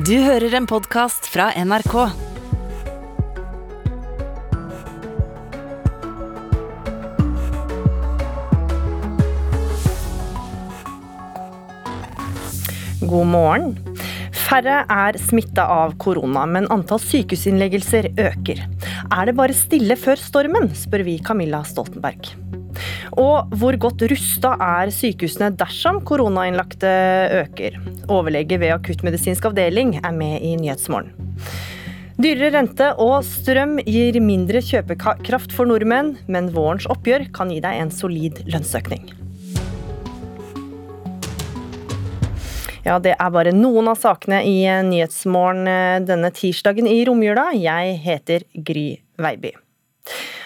[0.00, 1.92] Du hører en podkast fra NRK.
[13.02, 13.74] God morgen.
[14.32, 18.64] Færre er smitta av korona, men antall sykehusinnleggelser øker.
[19.10, 22.49] Er det bare stille før stormen, spør vi Camilla Stoltenberg.
[23.18, 26.90] Og hvor godt rusta er sykehusene dersom koronainnlagte
[27.40, 27.78] øker?
[28.10, 31.14] Overlege ved akuttmedisinsk avdeling er med i Nyhetsmorgen.
[32.20, 37.80] Dyrere rente og strøm gir mindre kjøpekraft for nordmenn, men vårens oppgjør kan gi deg
[37.80, 39.08] en solid lønnsøkning.
[42.84, 47.50] Ja, det er bare noen av sakene i Nyhetsmorgen eh, denne tirsdagen i romjula.
[47.56, 48.86] Jeg heter Gry
[49.20, 49.52] Veiby.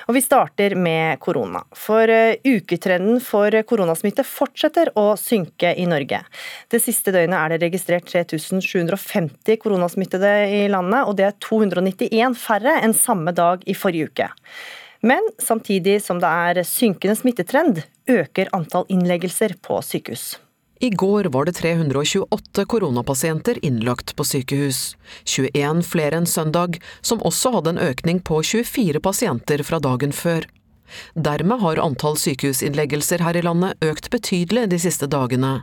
[0.06, 1.62] Og Vi starter med korona.
[1.72, 6.20] For eh, uketrenden for koronasmitte fortsetter å synke i Norge.
[6.68, 12.78] Det siste døgnet er det registrert 3750 koronasmittede i landet, og det er 291 færre
[12.84, 14.30] enn samme dag i forrige uke.
[15.04, 20.34] Men samtidig som det er synkende smittetrend, øker antall innleggelser på sykehus.
[20.84, 27.54] I går var det 328 koronapasienter innlagt på sykehus, 21 flere enn søndag, som også
[27.54, 30.44] hadde en økning på 24 pasienter fra dagen før.
[31.16, 35.54] Dermed har antall sykehusinnleggelser her i landet økt betydelig de siste dagene.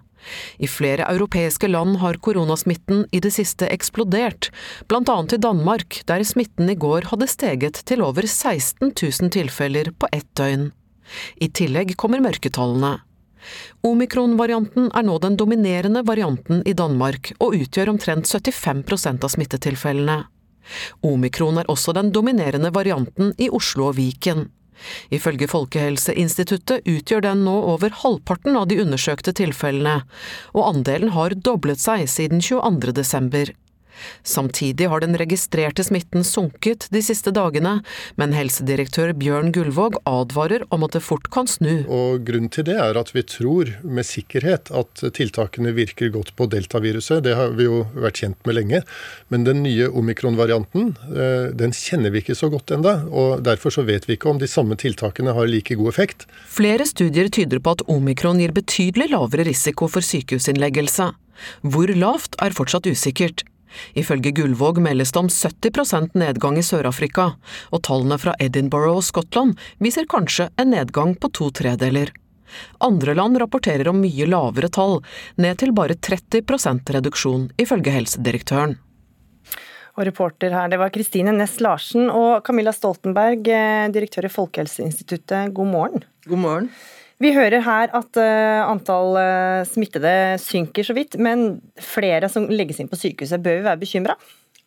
[0.58, 4.50] I flere europeiske land har koronasmitten i det siste eksplodert,
[4.90, 10.10] annet i Danmark, der smitten i går hadde steget til over 16 000 tilfeller på
[10.12, 10.72] ett døgn.
[11.38, 12.98] I tillegg kommer mørketallene.
[13.88, 20.18] Omikron-varianten er nå den dominerende varianten i Danmark og utgjør omtrent 75% av smittetilfellene.
[21.06, 24.50] Omikron er også den dominerende varianten i Oslo og Viken.
[25.14, 30.02] Ifølge Folkehelseinstituttet utgjør den nå over halvparten av de undersøkte tilfellene,
[30.56, 32.96] og andelen har doblet seg siden 22.
[32.98, 33.54] desember.
[34.24, 37.80] Samtidig har den registrerte smitten sunket de siste dagene,
[38.20, 41.84] men helsedirektør Bjørn Gullvåg advarer om at det fort kan snu.
[41.88, 46.48] Og Grunnen til det er at vi tror med sikkerhet at tiltakene virker godt på
[46.52, 47.24] deltaviruset.
[47.26, 48.84] Det har vi jo vært kjent med lenge.
[49.34, 53.84] Men den nye omikron-varianten eh, den kjenner vi ikke så godt enda, og Derfor så
[53.88, 56.28] vet vi ikke om de samme tiltakene har like god effekt.
[56.50, 61.12] Flere studier tyder på at omikron gir betydelig lavere risiko for sykehusinnleggelse.
[61.66, 63.46] Hvor lavt er fortsatt usikkert.
[63.98, 67.32] Ifølge Gullvåg meldes det om 70% nedgang i Sør-Afrika,
[67.72, 72.12] og tallene fra Edinburgh og Skottland viser kanskje en nedgang på to tredeler.
[72.84, 75.00] Andre land rapporterer om mye lavere tall,
[75.40, 78.78] ned til bare 30% reduksjon, ifølge helsedirektøren.
[80.00, 85.54] Og reporter her, det var Kristine Næss Larsen og Camilla Stoltenberg, eh, direktør i Folkehelseinstituttet.
[85.54, 86.04] God morgen.
[86.26, 86.70] God morgen.
[87.22, 92.80] Vi hører her at uh, antall uh, smittede synker så vidt, men flere som legges
[92.82, 94.16] inn på sykehuset, bør vi være bekymra?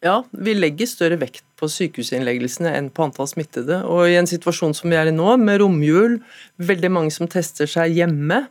[0.04, 3.80] Ja, vi legger større vekt på sykehusinnleggelsene enn på antall smittede.
[3.88, 6.18] Og i en situasjon som vi er i nå, med romjul,
[6.60, 8.44] veldig mange som tester seg hjemme,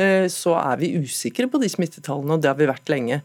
[0.00, 3.20] uh, så er vi usikre på de smittetallene, og det har vi vært lenge.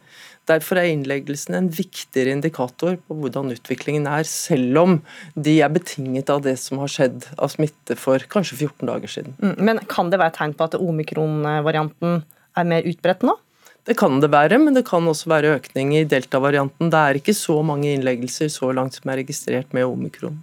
[0.50, 5.00] Derfor er innleggelsen en viktigere indikator på hvordan utviklingen er, selv om
[5.34, 9.34] de er betinget av det som har skjedd av smitte for kanskje 14 dager siden.
[9.42, 12.22] Mm, men kan det være tegn på at omikron-varianten
[12.56, 13.38] er mer utbredt nå?
[13.86, 16.90] Det kan det være, men det kan også være økning i delta-varianten.
[16.94, 20.40] Det er ikke så mange innleggelser så langt som er registrert med omikron.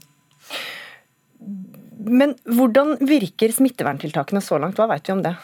[2.03, 5.34] Men hvordan virker smitteverntiltakene så langt, hva vet vi om det?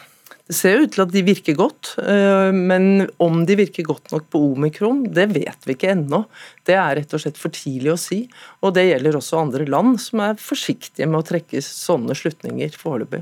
[0.49, 4.23] Det ser ut til at de virker godt, eh, men om de virker godt nok
[4.33, 6.23] på omikron, det vet vi ikke ennå.
[6.65, 8.23] Det er rett og slett for tidlig å si.
[8.65, 13.21] Og det gjelder også andre land som er forsiktige med å trekke sånne slutninger foreløpig.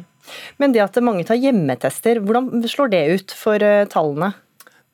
[0.56, 4.32] Men det at mange tar hjemmetester, hvordan slår det ut for eh, tallene?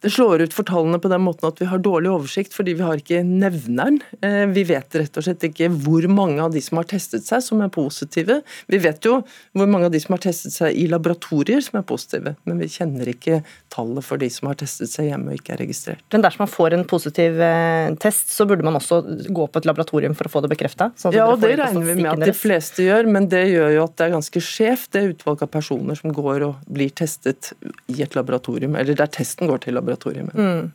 [0.04, 2.84] Det slår ut for tallene på den måten at vi har dårlig oversikt, fordi vi
[2.84, 4.02] har ikke nevneren.
[4.20, 7.40] Eh, vi vet rett og slett ikke hvor mange av de som har testet seg,
[7.46, 8.42] som er positive.
[8.68, 9.22] Vi vet jo
[9.56, 12.68] hvor mange av de som har testet seg i laboratorier som er positive, men vi
[12.74, 13.40] kjenner ikke
[13.72, 16.04] tallet for de som har testet seg hjemme og ikke er registrert.
[16.12, 19.72] Men dersom man får en positiv eh, test, så burde man også gå på et
[19.72, 20.90] laboratorium for å få det bekrefta?
[21.00, 23.88] Sånn ja, og det regner vi med at de fleste gjør, men det gjør jo
[23.88, 27.54] at det er ganske skjevt, det utvalget av personer som går og blir testet
[27.88, 30.72] i et laboratorium, eller der testen går til laboratorium laboratoriet Mm.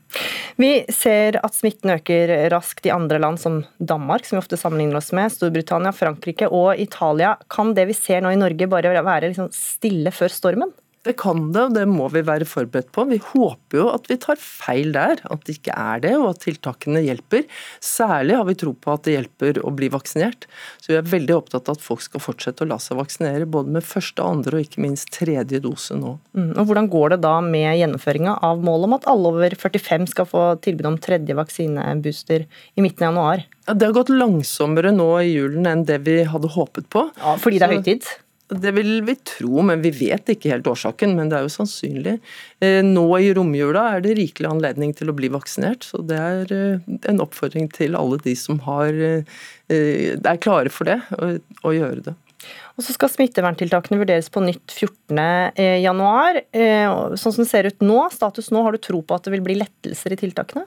[0.57, 4.99] Vi ser at smitten øker raskt i andre land som Danmark, som vi ofte sammenligner
[4.99, 7.37] oss med, Storbritannia, Frankrike og Italia.
[7.49, 10.73] Kan det vi ser nå i Norge bare være liksom stille før stormen?
[11.07, 13.05] Det kan det, og det må vi være forberedt på.
[13.09, 16.43] Vi håper jo at vi tar feil der, at det ikke er det, og at
[16.43, 17.47] tiltakene hjelper.
[17.85, 20.49] Særlig har vi tro på at det hjelper å bli vaksinert.
[20.83, 23.79] Så vi er veldig opptatt av at folk skal fortsette å la seg vaksinere, både
[23.79, 26.17] med første, andre og ikke minst tredje dose nå.
[26.37, 30.11] Mm, og Hvordan går det da med gjennomføringa av målet om at alle over 45
[30.13, 33.47] skal få tilbud om tredje vaksinebooster i midten av januar?
[33.69, 37.09] Ja, det har gått langsommere nå i julen enn det vi hadde håpet på.
[37.21, 38.17] Ja, Fordi det er høytid?
[38.49, 41.13] Det vil vi tro, men vi vet ikke helt årsaken.
[41.19, 42.15] Men det er jo sannsynlig.
[42.65, 46.53] Eh, nå i romjula er det rikelig anledning til å bli vaksinert, så det er
[46.57, 46.81] eh,
[47.11, 50.97] en oppfordring til alle de som har, eh, er klare for det,
[51.61, 52.15] å gjøre det.
[52.79, 57.17] Og så skal smitteverntiltakene vurderes på nytt 14.1.
[57.19, 59.45] Sånn som det ser ut nå, status nå, har du tro på at det vil
[59.45, 60.65] bli lettelser i tiltakene?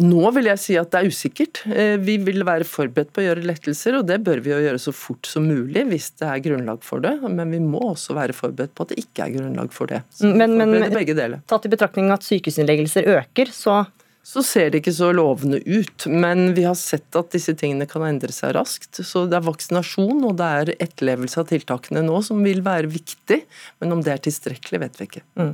[0.00, 1.58] Nå vil jeg si at det er usikkert.
[1.68, 4.80] Eh, vi vil være forberedt på å gjøre lettelser, og det bør vi jo gjøre
[4.80, 7.18] så fort som mulig hvis det er grunnlag for det.
[7.28, 10.00] Men vi må også være forberedt på at det ikke er grunnlag for det.
[10.16, 13.82] Så men, men tatt i betraktning at sykehusinnleggelser øker, så
[14.22, 16.06] så ser det ikke så lovende ut.
[16.06, 19.00] Men vi har sett at disse tingene kan endre seg raskt.
[19.02, 23.40] Så det er vaksinasjon og det er etterlevelse av tiltakene nå som vil være viktig.
[23.82, 25.24] Men om det er tilstrekkelig, vet vi ikke.
[25.40, 25.52] Mm.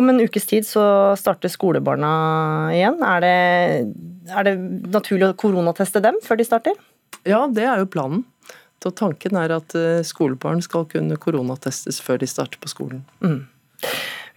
[0.00, 0.84] Om en ukes tid så
[1.20, 2.10] starter skolebarna
[2.74, 2.98] igjen.
[3.06, 3.36] Er det,
[4.34, 4.56] er det
[4.98, 6.82] naturlig å koronateste dem før de starter?
[7.28, 8.26] Ja, det er jo planen.
[8.82, 13.02] Så tanken er at eh, skolebarn skal kunne koronatestes før de starter på skolen.
[13.22, 13.40] Mm.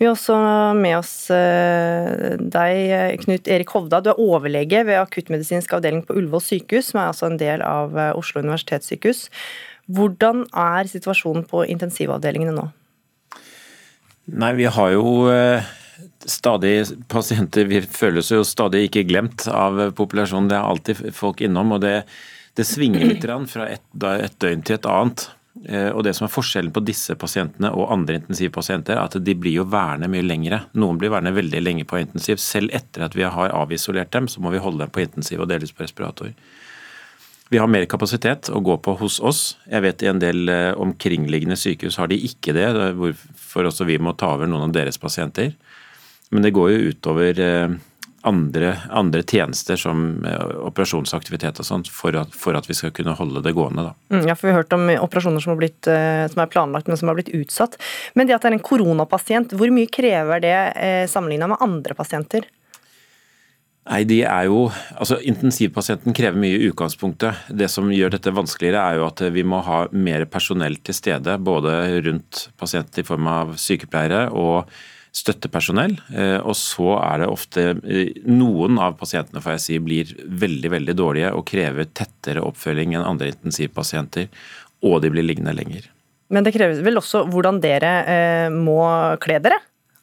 [0.01, 0.35] Vi har også
[0.81, 3.99] med oss eh, deg, Knut Erik Hovda.
[4.01, 7.93] Du er overlege ved akuttmedisinsk avdeling på Ullevål sykehus, som er altså en del av
[7.93, 9.27] eh, Oslo universitetssykehus.
[9.93, 12.63] Hvordan er situasjonen på intensivavdelingene nå?
[14.41, 15.69] Nei, vi har jo eh,
[16.25, 16.73] stadig
[17.11, 20.49] pasienter Vi føles jo stadig ikke glemt av populasjonen.
[20.49, 21.77] Det er alltid folk innom.
[21.77, 21.99] og det,
[22.57, 23.85] det svinger litt fra et,
[24.17, 25.27] et døgn til et annet.
[25.67, 29.35] Eh, og det som er Forskjellen på disse pasientene og andre intensivpasienter, er at de
[29.35, 30.61] blir jo værende mye lengre.
[30.79, 32.39] Noen blir værende veldig lenge på intensiv.
[32.39, 35.51] Selv etter at vi har avisolert dem, så må vi holde dem på intensiv og
[35.51, 36.31] delvis på respirator.
[37.51, 39.41] Vi har mer kapasitet å gå på hos oss.
[39.67, 43.99] Jeg vet i en del eh, omkringliggende sykehus har de ikke det, hvorfor også vi
[43.99, 45.51] må ta over noen av deres pasienter.
[46.31, 47.73] Men det går jo utover eh,
[48.27, 53.15] andre, andre, tjenester som eh, operasjonsaktivitet og sånt, for at, for at, vi skal kunne
[53.17, 53.89] holde det gående.
[53.89, 54.15] Da.
[54.15, 56.99] Mm, ja, for Vi har hørt om operasjoner som, blitt, eh, som, er planlagt, men
[56.99, 57.77] som har blitt utsatt.
[58.13, 61.97] Men det at det er en koronapasient, hvor mye krever det eh, sammenlignet med andre
[61.97, 62.47] pasienter?
[63.89, 67.49] Nei, de er jo, altså Intensivpasienten krever mye i utgangspunktet.
[67.49, 71.39] Det som gjør dette vanskeligere, er jo at vi må ha mer personell til stede.
[71.41, 71.73] Både
[72.05, 74.69] rundt pasienten i form av sykepleiere og
[75.15, 75.97] støttepersonell.
[76.15, 80.13] Eh, og så er det ofte eh, Noen av pasientene får jeg si, blir
[80.43, 84.29] veldig veldig dårlige og krever tettere oppfølging enn andre intensivpasienter.
[84.87, 85.89] Og de blir liggende lenger.
[86.31, 88.81] Men det kreves vel også hvordan dere eh, må
[89.21, 89.59] kle dere?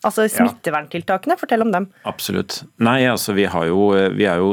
[0.06, 1.88] Altså smitteverntiltakene, fortell om dem.
[2.06, 2.61] Absolutt.
[2.87, 4.52] Nei, altså vi, har jo, vi er jo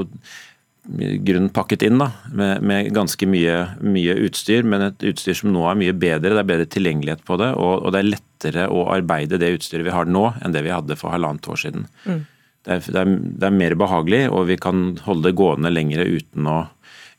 [0.86, 5.66] grunnen pakket inn da, med, med ganske mye, mye, utstyr, men et utstyr som nå
[5.70, 6.36] er mye bedre.
[6.36, 9.88] Det er bedre tilgjengelighet på det, og, og det er lettere å arbeide det utstyret
[9.88, 11.88] vi har nå, enn det vi hadde for halvannet år siden.
[12.06, 12.22] Mm.
[12.66, 16.06] Det, er, det, er, det, er, mer behagelig, og vi kan holde det gående lengre
[16.06, 16.60] uten, å,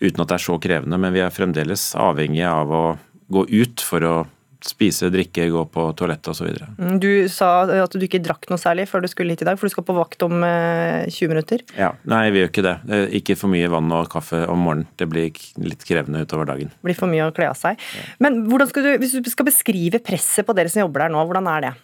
[0.02, 1.00] uten at det er så krevende.
[1.02, 2.86] Men vi er fremdeles avhengige av å
[3.34, 4.16] gå ut for å
[4.64, 6.48] spise, drikke, gå på toalettet osv.
[6.78, 9.58] Mm, du sa at du ikke drakk noe særlig før du skulle hit i dag,
[9.58, 11.64] for du skal på vakt om 20 eh, minutter?
[11.78, 12.76] Ja, Nei, vi gjør ikke det.
[13.20, 14.88] Ikke for mye vann og kaffe om morgenen.
[14.96, 16.72] Det blir litt krevende utover dagen.
[16.72, 17.82] Det blir for mye å kle av seg.
[18.22, 21.50] Men skal du, hvis du skal beskrive presset på dere som jobber der nå, hvordan
[21.52, 21.74] er det?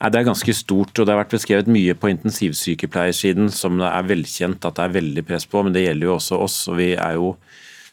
[0.00, 3.90] Nei, Det er ganske stort, og det har vært beskrevet mye på intensivsykepleiersiden som det
[3.90, 6.56] er velkjent at det er veldig press på, men det gjelder jo også oss.
[6.72, 7.34] og vi er jo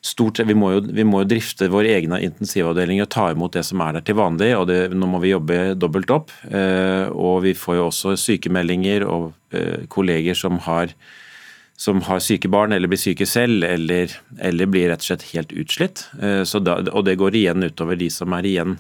[0.08, 3.66] stort vi må, jo, vi må jo drifte vår egne intensivavdelinger og ta imot det
[3.68, 4.52] som er der til vanlig.
[4.58, 6.34] og det, Nå må vi jobbe dobbelt opp.
[6.48, 10.94] Eh, og vi får jo også sykemeldinger og eh, kolleger som har,
[11.78, 15.54] som har syke barn eller blir syke selv, eller, eller blir rett og slett helt
[15.54, 16.08] utslitt.
[16.22, 18.80] Eh, da, og det går igjen utover de som er igjen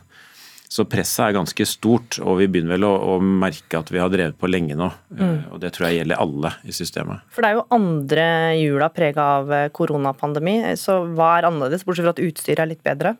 [0.67, 4.11] så presset er ganske stort, og vi begynner vel å, å merke at vi har
[4.11, 4.89] drevet på lenge nå.
[5.15, 5.37] Mm.
[5.55, 7.23] Og det tror jeg gjelder alle i systemet.
[7.31, 8.27] For det er jo andre
[8.59, 12.83] jula prega av eh, koronapandemi, så hva er annerledes, bortsett fra at utstyret er litt
[12.85, 13.15] bedre?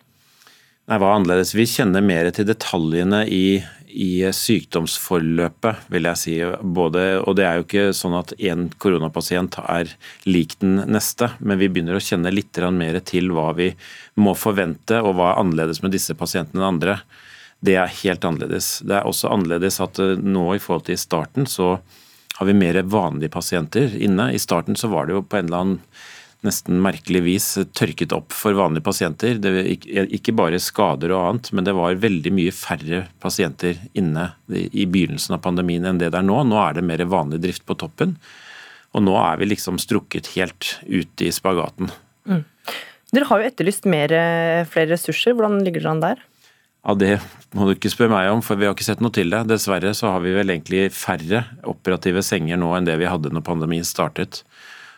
[0.88, 1.56] Nei, hva er annerledes?
[1.56, 3.62] Vi kjenner mer til detaljene i,
[3.96, 6.36] i sykdomsforløpet, vil jeg si.
[6.76, 9.94] Både, og det er jo ikke sånn at én koronapasient er
[10.28, 13.72] lik den neste, men vi begynner å kjenne litt mer til hva vi
[14.20, 17.00] må forvente, og hva er annerledes med disse pasientene enn andre
[17.66, 18.78] det er helt annerledes.
[18.86, 21.78] Det er også annerledes at eh, nå i forhold til starten så
[22.38, 24.30] har vi mer vanlige pasienter inne.
[24.34, 25.80] I starten så var det jo på en eller annen
[26.46, 29.40] nesten merkelig vis tørket opp for vanlige pasienter.
[29.42, 34.30] Det var ikke bare skader og annet, men det var veldig mye færre pasienter inne
[34.54, 36.38] i begynnelsen av pandemien enn det det er nå.
[36.46, 38.16] Nå er det mer vanlig drift på toppen.
[38.94, 41.90] Og nå er vi liksom strukket helt ut i spagaten.
[42.30, 42.46] Mm.
[43.16, 45.34] Dere har jo etterlyst mer, eh, flere ressurser.
[45.34, 46.24] Hvordan ligger dere an der?
[46.86, 47.18] Ja, Det
[47.56, 49.46] må du ikke spørre meg om, for vi har ikke sett noe til det.
[49.50, 53.46] Dessverre så har vi vel egentlig færre operative senger nå enn det vi hadde når
[53.48, 54.44] pandemien startet.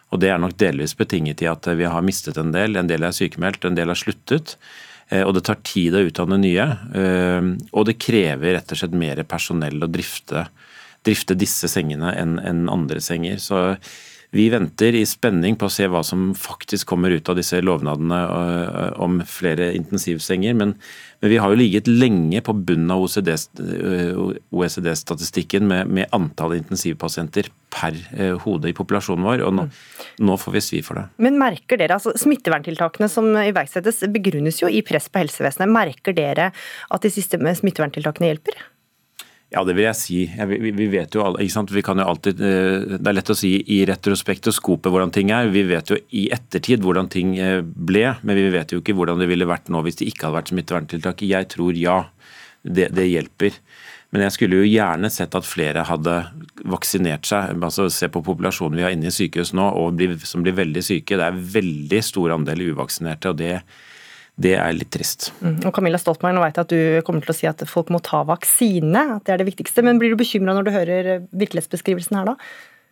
[0.09, 2.75] Og Det er nok delvis betinget i at vi har mistet en del.
[2.75, 4.57] En del er sykemeldt, en del har sluttet.
[5.09, 6.65] Eh, og det tar tid å utdanne nye.
[6.97, 10.47] Eh, og det krever rett og slett mer personell å drifte,
[11.05, 13.37] drifte disse sengene enn andre senger.
[13.37, 13.61] Så
[14.31, 18.19] vi venter i spenning på å se hva som faktisk kommer ut av disse lovnadene
[18.29, 20.53] øh, om flere intensivsenger.
[20.57, 20.73] Men,
[21.17, 27.49] men vi har jo ligget lenge på bunnen av OECD-statistikken OECD med, med, antall intensivpasienter
[27.73, 29.65] per øh, hode i populasjonen vår, og nå,
[30.21, 31.09] nå, får vi svi for det.
[31.25, 35.73] Men merker dere, altså Smitteverntiltakene som iverksettes begrunnes jo i press på helsevesenet.
[35.73, 38.53] Merker dere at de siste smitteverntiltakene hjelper?
[39.49, 40.17] Ja, det vil jeg si.
[40.29, 41.71] Vi, vet jo ikke sant?
[41.73, 45.49] Vi kan jo alltid, eh, Det er lett å si i retrospektoskopet hvordan ting er.
[45.49, 49.17] Vi vet jo i ettertid hvordan ting eh, ble, men vi vet jo ikke hvordan
[49.17, 51.25] det ville vært nå hvis det ikke hadde vært smitteverntiltak.
[51.25, 52.03] Jeg tror ja,
[52.61, 53.57] det, det hjelper.
[54.13, 56.15] Men jeg skulle jo gjerne sett at flere hadde
[56.69, 57.57] vaksinert seg.
[57.57, 61.17] altså Se på populasjonen vi har inne i sykehus nå, og som blir veldig syke.
[61.17, 63.33] Det er veldig stor andel uvaksinerte.
[63.33, 63.63] og det
[64.39, 65.29] det er litt trist.
[65.43, 65.57] Mm.
[65.67, 67.99] Og Camilla Stoltenberg, nå vet jeg at du kommer til å si at folk må
[68.03, 69.83] ta vaksine, at det er det viktigste.
[69.85, 72.37] Men blir du bekymra når du hører virkelighetsbeskrivelsen her da?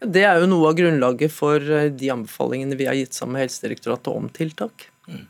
[0.04, 3.48] Det er jo noe av grunnlaget for eh, de anbefalingene vi har gitt sammen med
[3.48, 4.90] Helsedirektoratet om tiltak.
[5.08, 5.24] Mm.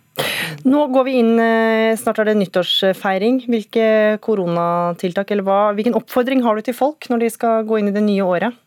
[0.68, 3.44] Nå går vi inn, eh, snart er det nyttårsfeiring.
[3.48, 3.88] Hvilke
[4.26, 7.96] koronatiltak eller hva, hvilken oppfordring har du til folk når de skal gå inn i
[7.96, 8.58] det nye året?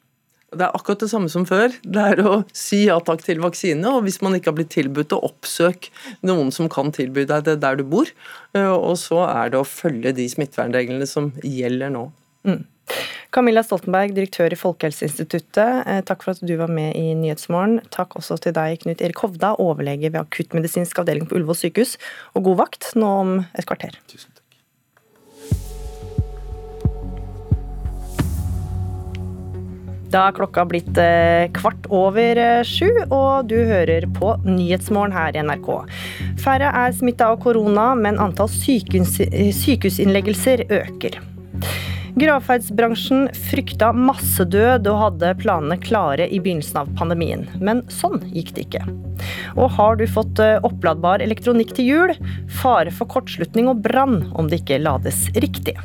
[0.51, 1.71] Det er akkurat det samme som før.
[1.83, 3.87] Det er å si ja takk til vaksine.
[3.87, 5.93] Og hvis man ikke har blitt tilbudt, å oppsøke
[6.27, 8.11] noen som kan tilby deg det der du bor.
[8.57, 12.09] Eh, og så er det å følge de smittevernreglene som gjelder nå.
[12.49, 12.65] Mm.
[13.31, 17.79] Camilla Stoltenberg, direktør i Folkehelseinstituttet, eh, takk for at du var med i Nyhetsmorgen.
[17.95, 21.95] Takk også til deg, Knut Erik Hovda, overlege ved akuttmedisinsk avdeling på Ullevål sykehus.
[22.35, 23.95] Og god vakt nå om et kvarter.
[24.11, 24.40] Tusen takk.
[30.11, 35.37] Da er klokka blitt eh, kvart over eh, sju, og du hører på Nyhetsmorgen her
[35.37, 35.71] i NRK.
[36.43, 39.21] Færre er smitta av korona, men antall sykehus,
[39.63, 41.21] sykehusinnleggelser øker.
[42.19, 48.67] Gravferdsbransjen frykta massedød og hadde planene klare i begynnelsen av pandemien, men sånn gikk det
[48.67, 48.83] ikke.
[49.55, 52.17] Og har du fått eh, oppladbar elektronikk til jul?
[52.61, 55.79] Fare for kortslutning og brann om det ikke lades riktig.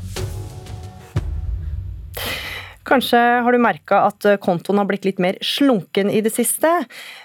[2.86, 6.70] Kanskje har du merka at eh, kontoen har blitt litt mer slunken i det siste,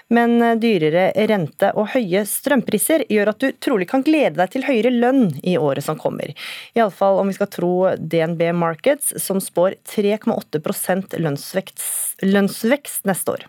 [0.09, 4.65] men eh, dyrere rente og høye strømpriser gjør at du trolig kan glede deg til
[4.65, 6.33] høyere lønn i året som kommer.
[6.73, 13.47] Iallfall om vi skal tro DNB Markets, som spår 3,8% lønnsvekst, lønnsvekst neste år.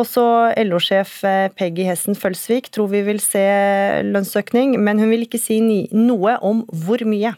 [0.00, 0.24] Også
[0.64, 3.44] LO-sjef eh, Peggy Hessen Følsvik tror vi vil se
[4.08, 5.60] lønnsøkning, men hun vil ikke si
[5.92, 7.36] noe om hvor mye.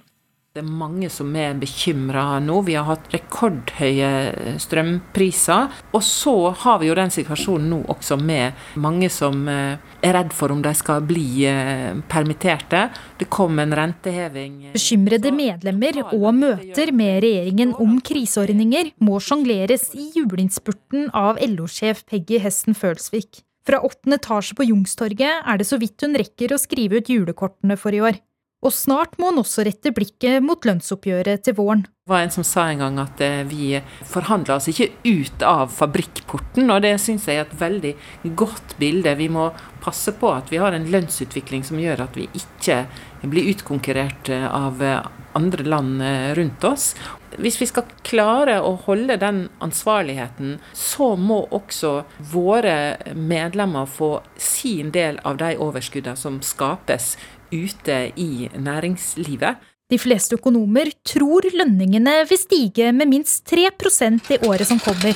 [0.57, 2.63] Det er mange som er bekymra nå.
[2.65, 5.83] Vi har hatt rekordhøye eh, strømpriser.
[5.93, 6.33] Og så
[6.63, 10.63] har vi jo den situasjonen nå også med mange som eh, er redd for om
[10.65, 12.87] de skal bli eh, permitterte.
[13.21, 14.71] Det kom en renteheving.
[14.79, 22.41] Bekymrede medlemmer og møter med regjeringen om kriseordninger må sjongleres i juleinnspurten av LO-sjef Peggy
[22.41, 23.43] Hesten Følsvik.
[23.67, 27.77] Fra åttende etasje på Jungstorget er det så vidt hun rekker å skrive ut julekortene
[27.77, 28.23] for i år.
[28.65, 31.85] Og snart må han også rette blikket mot lønnsoppgjøret til våren.
[32.07, 33.75] Det var en som sa en gang at eh, vi
[34.07, 37.93] forhandler oss ikke ut av fabrikkporten, og det syns jeg er et veldig
[38.39, 39.13] godt bilde.
[39.19, 39.51] Vi må
[39.85, 42.85] passe på at vi har en lønnsutvikling som gjør at vi ikke
[43.27, 46.01] blir utkonkurrert eh, av eh, andre land
[46.39, 46.95] rundt oss.
[47.37, 54.95] Hvis vi skal klare å holde den ansvarligheten, så må også våre medlemmer få sin
[54.95, 57.19] del av de overskuddene som skapes
[57.53, 59.57] ute i næringslivet.
[59.87, 65.15] De fleste økonomer tror lønningene vil stige med minst 3% i året som kommer.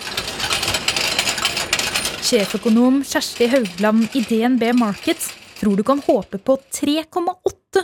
[2.31, 7.83] Sjeføkonom Kjersti Haugland i DNB Markets tror du kan håpe på 3,8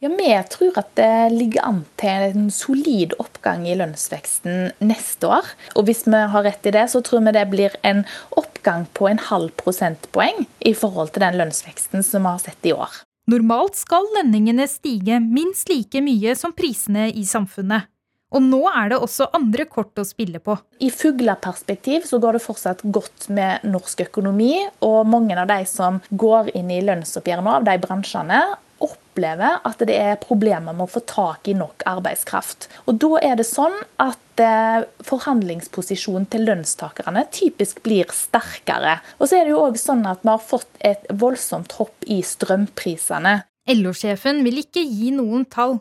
[0.00, 5.50] ja, Vi tror at det ligger an til en solid oppgang i lønnsveksten neste år.
[5.74, 9.10] Og hvis vi har rett i det, så tror vi det blir en oppgang på
[9.10, 13.02] en halv prosentpoeng i forhold til den lønnsveksten som vi har sett i år.
[13.30, 17.86] Normalt skal lønningene stige minst like mye som prisene i samfunnet.
[18.30, 20.54] Og nå er det også andre kort å spille på.
[20.82, 24.54] I fugleperspektiv så går det fortsatt godt med norsk økonomi,
[24.86, 28.40] og mange av de som går inn i lønnsoppgjør nå, av de bransjene,
[28.84, 32.68] opplever at det er problemer med å få tak i nok arbeidskraft.
[32.86, 38.98] Og Da er det sånn at eh, forhandlingsposisjonen til lønnstakerne typisk blir sterkere.
[39.18, 42.20] Og så er det jo også sånn at vi har fått et voldsomt hopp i
[42.24, 43.40] strømprisene.
[43.70, 45.78] LO-sjefen vil ikke gi noen tall.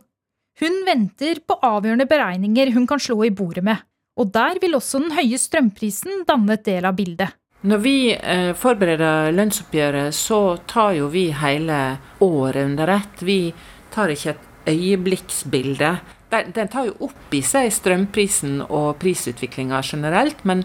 [0.60, 3.80] Hun venter på avgjørende beregninger hun kan slå i bordet med.
[4.20, 7.32] Og der vil også den høye strømprisen danne et del av bildet.
[7.62, 13.20] Når vi eh, forbereder lønnsoppgjøret, så tar jo vi hele året under ett.
[13.20, 13.52] Vi
[13.92, 15.98] tar ikke et øyeblikksbilde.
[16.30, 20.62] Den tar jo opp i seg strømprisen og prisutviklinga generelt, men,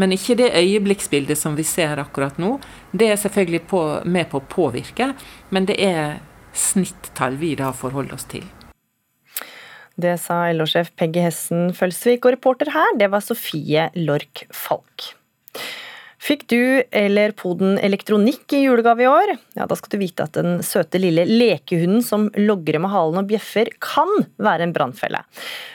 [0.00, 2.54] men, ikke det øyeblikksbildet som vi ser akkurat nå.
[2.92, 5.10] Det er selvfølgelig på, med på å påvirke,
[5.50, 6.22] men det er
[6.56, 8.46] snittall vi da forholder oss til.
[9.98, 15.10] Det sa LO-sjef Peggy Hessen Følsvik, og reporter her, det var Sofie Lork Falk.
[16.28, 19.30] Fikk du eller poden elektronikk i julegave i år?
[19.56, 23.30] Ja, Da skal du vite at den søte lille lekehunden som logrer med halen og
[23.30, 25.22] bjeffer, kan være en brannfelle.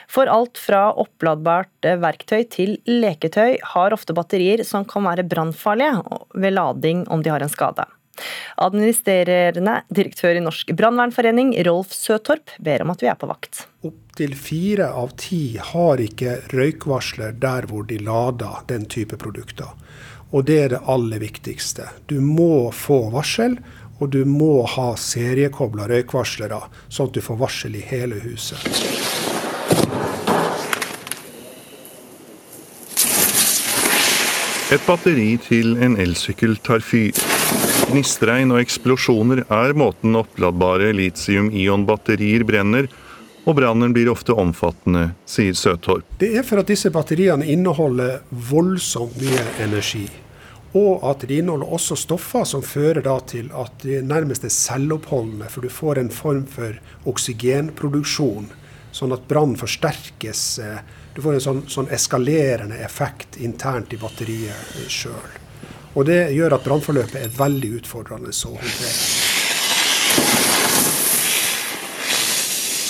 [0.06, 6.54] For alt fra oppladbart verktøy til leketøy har ofte batterier som kan være brannfarlige ved
[6.54, 7.88] lading om de har en skade.
[8.64, 13.64] Administrerende direktør i Norsk brannvernforening, Rolf Søtorp, ber om at vi er på vakt.
[13.84, 19.72] Opptil fire av ti har ikke røykvarsler der hvor de lader den type produkter.
[20.34, 21.86] Og det er det aller viktigste.
[22.10, 23.58] Du må få varsel,
[24.00, 28.70] og du må ha seriekobla røykvarslere, sånn at du får varsel i hele huset.
[34.74, 37.12] Et batteri til en elsykkel tar fyr.
[37.84, 42.88] Gnistregn og eksplosjoner er måten oppladbare litium-ion-batterier brenner,
[43.44, 46.06] og brannen blir ofte omfattende, sier Søtorp.
[46.20, 50.06] Det er for at disse batteriene inneholder voldsomt mye energi.
[50.74, 55.62] Og at de inneholder også stoffer som fører til at de nærmest er selvoppholdende, for
[55.62, 58.48] du får en form for oksygenproduksjon,
[58.96, 60.44] sånn at brannen forsterkes.
[60.64, 60.82] Eh,
[61.14, 65.43] du får en sånn, sånn eskalerende effekt internt i batteriet sjøl.
[65.94, 69.22] Og det gjør at brannforløpet er veldig utfordrende å håndtere.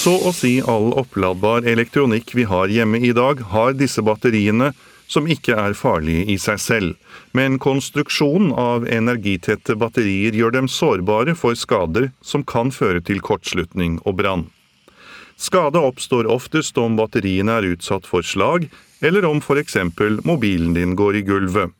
[0.04, 4.74] Så å si all oppladbar elektronikk vi har hjemme i dag, har disse batteriene,
[5.08, 6.96] som ikke er farlige i seg selv.
[7.36, 14.00] Men konstruksjonen av energitette batterier gjør dem sårbare for skader som kan føre til kortslutning
[14.04, 14.44] og brann.
[15.36, 18.68] Skade oppstår oftest om batteriene er utsatt for slag,
[19.00, 19.76] eller om f.eks.
[20.24, 21.72] mobilen din går i gulvet.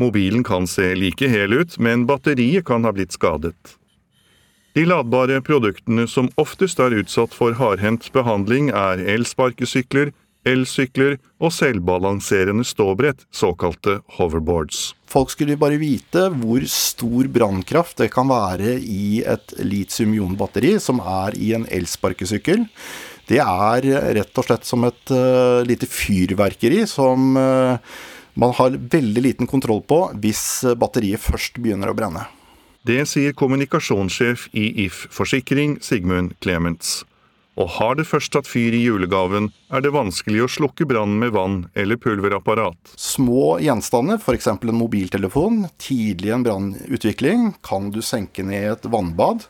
[0.00, 3.76] Mobilen kan se like hel ut, men batteriet kan ha blitt skadet.
[4.72, 10.14] De ladbare produktene som oftest er utsatt for hardhendt behandling, er elsparkesykler,
[10.48, 14.92] elsykler og selvbalanserende ståbrett, såkalte hoverboards.
[15.12, 21.36] Folk skulle bare vite hvor stor brannkraft det kan være i et litium-ion-batteri som er
[21.36, 22.64] i en elsparkesykkel.
[23.28, 27.76] Det er rett og slett som et uh, lite fyrverkeri som uh,
[28.34, 32.26] man har veldig liten kontroll på hvis batteriet først begynner å brenne.
[32.82, 37.02] Det sier kommunikasjonssjef i If Forsikring, Sigmund Clements.
[37.60, 41.34] Og har det først tatt fyr i julegaven, er det vanskelig å slukke brannen med
[41.36, 42.94] vann eller pulverapparat.
[42.96, 44.48] Små gjenstander, f.eks.
[44.48, 49.44] en mobiltelefon, tidlig i en brannutvikling, kan du senke ned i et vannbad.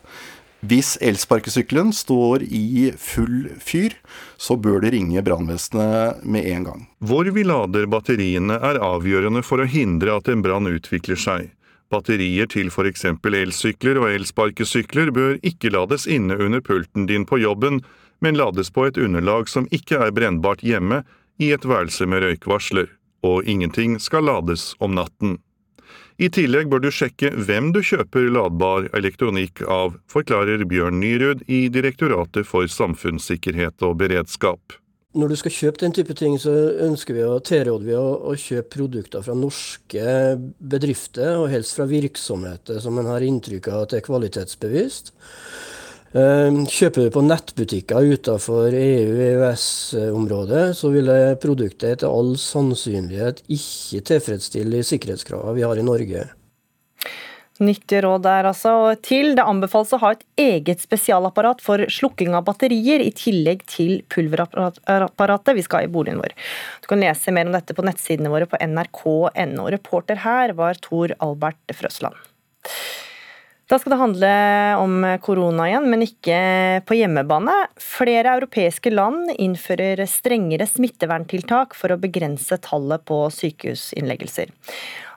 [0.63, 3.97] Hvis elsparkesykkelen står i full fyr,
[4.39, 6.85] så bør det ringe brannvesenet med en gang.
[7.03, 11.49] Hvor vi lader batteriene er avgjørende for å hindre at en brann utvikler seg.
[11.91, 13.03] Batterier til f.eks.
[13.11, 17.83] elsykler og elsparkesykler bør ikke lades inne under pulten din på jobben,
[18.23, 21.03] men lades på et underlag som ikke er brennbart hjemme,
[21.43, 22.87] i et værelse med røykvarsler.
[23.27, 25.41] Og ingenting skal lades om natten.
[26.21, 31.65] I tillegg bør du sjekke hvem du kjøper ladbar elektronikk av, forklarer Bjørn Nyrud i
[31.73, 34.77] Direktoratet for samfunnssikkerhet og beredskap.
[35.17, 36.51] Når du skal kjøpe den type ting, så
[36.85, 40.05] ønsker vi å tilråde vi å, å, kjøpe produkter fra norske
[40.57, 45.13] bedrifter, og helst fra virksomheter som en har inntrykk av at er kvalitetsbevisst.
[46.13, 51.09] Ehm, kjøper du på nettbutikker utenfor EU-EØS-området, så vil
[51.41, 56.27] produktet etter all sannsynlighet ikke tilfredsstille sikkerhetskravene vi har i Norge.
[57.61, 58.71] Nyttige råd der, altså.
[59.05, 64.01] Til det anbefales å ha et eget spesialapparat for slukking av batterier, i tillegg til
[64.09, 66.33] pulverapparatet vi skal ha i boligen vår.
[66.81, 69.69] Du kan lese mer om dette på nettsidene våre på nrk.no.
[69.77, 72.17] Reporter her var Tor Albert Frøsland.
[73.73, 74.31] Da skal det handle
[74.77, 76.35] om korona igjen, men ikke
[76.85, 77.55] på hjemmebane.
[77.81, 84.53] Flere europeiske land innfører strengere smitteverntiltak for å begrense tallet på sykehusinnleggelser.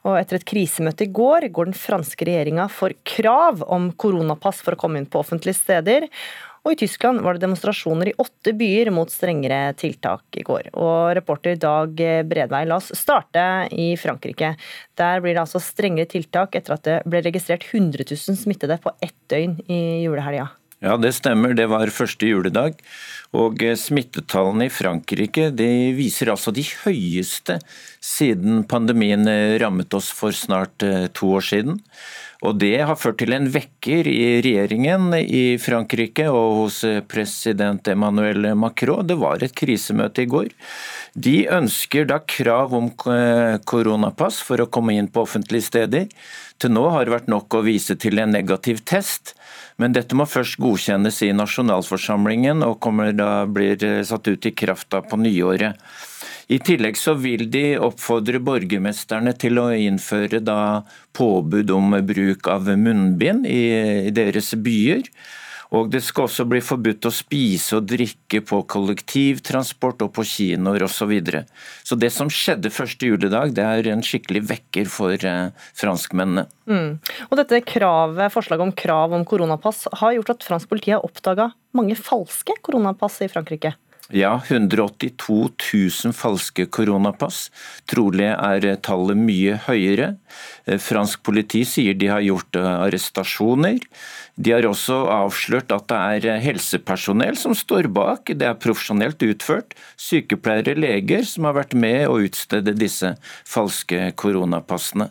[0.09, 4.73] Og etter et krisemøte i går går den franske regjeringa for krav om koronapass for
[4.73, 6.09] å komme inn på offentlige steder.
[6.67, 10.73] Og i Tyskland var det demonstrasjoner i åtte byer mot strengere tiltak i går.
[10.75, 11.95] Og reporter Dag
[12.27, 14.57] Bredvei, la oss starte i Frankrike.
[14.99, 18.97] Der blir det altså strengere tiltak etter at det ble registrert 100 000 smittede på
[18.99, 20.49] ett døgn i julehelga.
[20.85, 21.55] Ja, det stemmer.
[21.57, 22.77] Det var første juledag.
[23.37, 25.49] Og smittetallene i Frankrike
[25.97, 27.59] viser altså de høyeste
[28.05, 29.27] siden pandemien
[29.61, 31.81] rammet oss for snart eh, to år siden.
[32.45, 38.53] Og Det har ført til en vekker i regjeringen i Frankrike og hos president Emmanuel
[38.55, 39.07] Macron.
[39.09, 40.53] Det var et krisemøte i går.
[41.17, 46.07] De ønsker da krav om koronapass for å komme inn på offentlige steder.
[46.61, 49.35] Til nå har det vært nok å vise til en negativ test,
[49.77, 52.87] men dette må først godkjennes i nasjonalforsamlingen og
[53.17, 55.77] da blir satt ut i kraft da på nyåret.
[56.49, 60.85] I tillegg så vil de oppfordre borgermesterne til å innføre da
[61.17, 65.03] påbud om bruk av munnbind i deres byer.
[65.75, 70.87] Og det skal også bli forbudt å spise og drikke på kollektivtransport og på kinoer
[70.87, 70.95] osv.
[70.97, 71.45] Så, videre.
[71.87, 76.47] så det som skjedde første juledag, det er en skikkelig vekker for eh, franskmennene.
[76.67, 76.97] Mm.
[77.29, 81.53] Og dette kravet, Forslaget om krav om koronapass har gjort at fransk politi har oppdaga
[81.77, 83.77] mange falske koronapass i Frankrike?
[84.15, 87.49] Ja, 182 000 falske koronapass.
[87.91, 90.13] Trolig er tallet mye høyere.
[90.63, 93.81] Eh, fransk politi sier de har gjort eh, arrestasjoner.
[94.37, 98.29] De har også avslørt at det er eh, helsepersonell som står bak.
[98.29, 99.73] Det er profesjonelt utført.
[99.97, 103.15] Sykepleiere, leger som har vært med å utstede disse
[103.49, 105.09] falske koronapassene.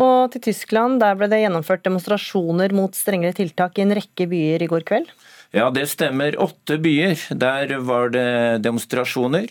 [0.00, 4.64] Og til Tyskland, der ble det gjennomført demonstrasjoner mot strengere tiltak i en rekke byer
[4.64, 5.12] i går kveld?
[5.52, 6.38] Ja, det stemmer.
[6.40, 7.20] Åtte byer.
[7.36, 9.50] Der var det demonstrasjoner.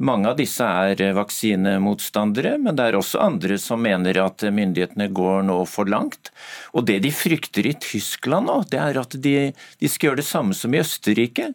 [0.00, 5.42] Mange av disse er vaksinemotstandere, men det er også andre som mener at myndighetene går
[5.50, 6.30] nå for langt.
[6.72, 10.28] Og Det de frykter i Tyskland nå, det er at de, de skal gjøre det
[10.30, 11.50] samme som i Østerrike.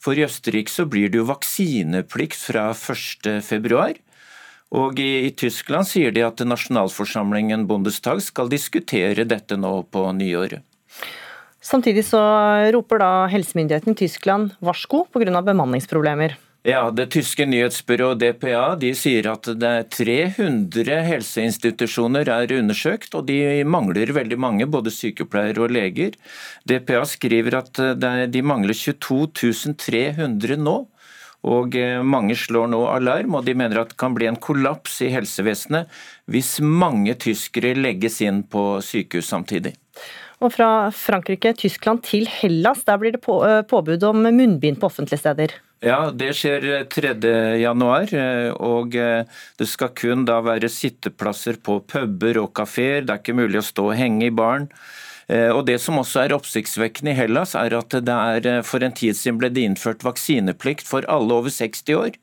[0.00, 3.80] For i Østerrike så blir det jo vaksineplikt fra 1.2.
[4.70, 10.62] Og i, i Tyskland sier de at nasjonalforsamlingen Bundestag skal diskutere dette nå på nyåret.
[11.60, 12.22] Samtidig så
[12.72, 15.42] roper da helsemyndigheten i Tyskland varsko pga.
[15.42, 16.38] bemanningsproblemer.
[16.62, 23.24] Ja, Det tyske nyhetsbyrået DPA de sier at det er 300 helseinstitusjoner er undersøkt, og
[23.30, 26.18] de mangler veldig mange, både sykepleiere og leger.
[26.68, 27.80] DPA skriver at
[28.28, 30.76] de mangler 22 300 nå.
[31.48, 34.98] Og eh, mange slår nå alarm, og de mener at det kan bli en kollaps
[35.00, 35.88] i helsevesenet
[36.28, 39.72] hvis mange tyskere legges inn på sykehus samtidig.
[40.40, 43.36] Og fra Frankrike, Tyskland til Hellas, der blir det på,
[43.68, 45.52] påbud om munnbind på offentlige steder.
[45.84, 47.12] Ja, det skjer 3.
[47.60, 53.04] januar, eh, og eh, det skal kun da være sitteplasser på puber og kafeer.
[53.04, 54.68] Det er ikke mulig å stå og henge i baren.
[55.30, 59.14] Og Det som også er oppsiktsvekkende i Hellas, er at det er for en tid
[59.14, 62.16] siden ble det innført vaksineplikt for alle over 60 år.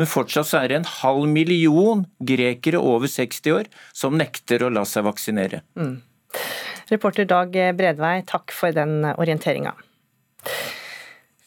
[0.00, 4.72] Men fortsatt så er det en halv million grekere over 60 år som nekter å
[4.72, 5.60] la seg vaksinere.
[5.78, 6.00] Mm.
[6.90, 9.76] Reporter Dag Bredvei, takk for den orienteringa.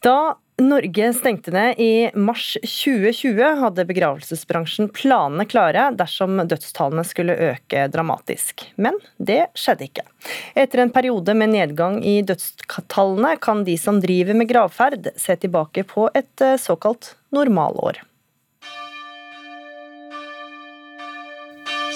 [0.03, 7.87] Da Norge stengte ned i mars 2020, hadde begravelsesbransjen planene klare dersom dødstallene skulle øke
[7.89, 8.67] dramatisk.
[8.75, 10.05] Men det skjedde ikke.
[10.53, 15.87] Etter en periode med nedgang i dødstallene, kan de som driver med gravferd, se tilbake
[15.89, 18.03] på et eh, såkalt normalår.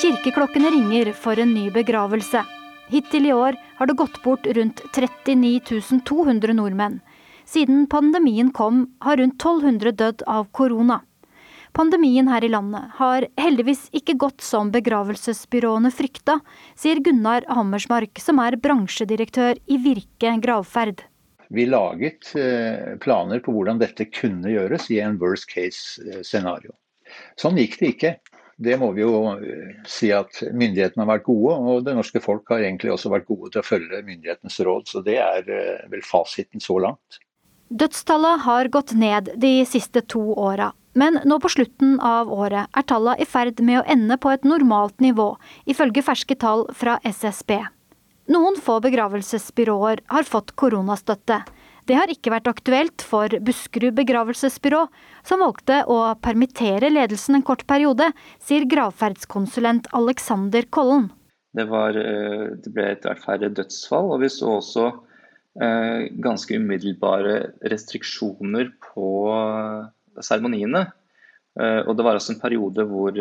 [0.02, 2.57] Kirkeklokkene ringer for en ny begravelse.
[2.90, 5.60] Hittil i år har det gått bort rundt 39
[6.06, 7.00] 200 nordmenn.
[7.46, 11.02] Siden pandemien kom, har rundt 1200 dødd av korona.
[11.76, 16.40] Pandemien her i landet har heldigvis ikke gått som begravelsesbyråene frykta,
[16.80, 21.04] sier Gunnar Hammersmark, som er bransjedirektør i Virke gravferd.
[21.54, 26.24] Vi laget eh, planer på hvordan dette kunne gjøres i en worst case eh.
[27.40, 28.16] Sånn gikk det ikke.
[28.58, 32.50] Det må vi jo eh, si at myndighetene har vært gode, og det norske folk
[32.50, 34.90] har egentlig også vært gode til å følge myndighetenes råd.
[34.90, 37.22] Så det er eh, vel fasiten så langt.
[37.70, 40.72] Dødstallet har gått ned de siste to åra.
[40.98, 44.48] Men nå på slutten av året er tallene i ferd med å ende på et
[44.48, 45.36] normalt nivå,
[45.70, 47.60] ifølge ferske tall fra SSB.
[48.34, 51.44] Noen få begravelsesbyråer har fått koronastøtte,
[51.88, 54.84] det har ikke vært aktuelt for Buskerud begravelsesbyrå,
[55.28, 58.10] som valgte å permittere ledelsen en kort periode,
[58.44, 61.10] sier gravferdskonsulent Alexander Kollen.
[61.58, 64.90] Det, var, det ble etter hvert færre dødsfall, og vi så også
[65.58, 67.38] ganske umiddelbare
[67.72, 69.08] restriksjoner på
[70.22, 70.84] seremoniene.
[71.58, 73.18] Og det var altså en periode hvor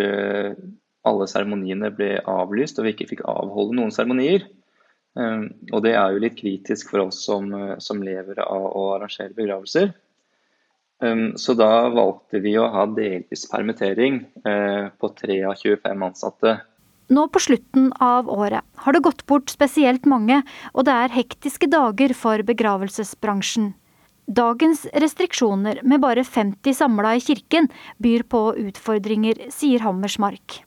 [1.06, 4.44] alle seremoniene ble avlyst, og vi ikke fikk avholde noen seremonier.
[5.16, 7.48] Ehm, og det er jo litt kritisk for oss som,
[7.82, 9.94] som lever av å arrangere begravelser.
[11.02, 16.58] Ehm, så da valgte vi å ha delvis permittering eh, på 3 av 25 ansatte.
[17.06, 20.40] Nå på slutten av året har det gått bort spesielt mange,
[20.74, 23.74] og det er hektiske dager for begravelsesbransjen.
[24.26, 27.68] Dagens restriksjoner med bare 50 samla i kirken
[28.02, 30.64] byr på utfordringer, sier Hammersmark.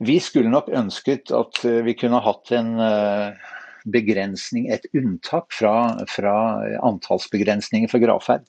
[0.00, 3.48] Vi skulle nok ønsket at eh, vi kunne hatt en eh,
[3.84, 5.74] begrensning, et unntak fra,
[6.10, 6.34] fra
[6.86, 8.46] antallsbegrensninger for gravferd.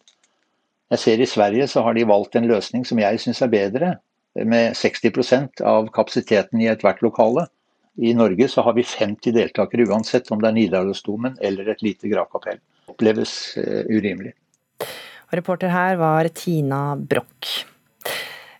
[0.92, 3.94] Jeg ser I Sverige så har de valgt en løsning som jeg syns er bedre,
[4.36, 7.48] med 60% av kapasiteten i ethvert lokale.
[8.00, 12.12] I Norge så har vi 50 deltakere uansett om det er Nidarosdomen eller et lite
[12.12, 12.62] gravkapell.
[12.92, 14.34] Oppleves uh, urimelig.
[15.32, 17.71] Reporter her var Tina Broch.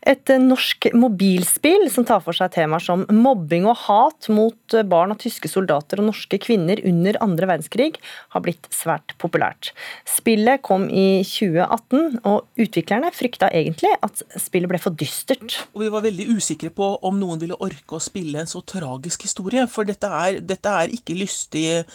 [0.10, 5.20] Et norsk mobilspill som tar for seg temaer som mobbing og hat mot barn av
[5.22, 8.00] tyske soldater og norske kvinner under andre verdenskrig,
[8.34, 9.72] har blitt svært populært.
[10.10, 15.60] Spillet kom i 2018, og utviklerne frykta egentlig at spillet ble for dystert.
[15.76, 19.28] Og vi var veldig usikre på om noen ville orke å spille en så tragisk
[19.28, 21.86] historie, for dette er, dette er ikke lystige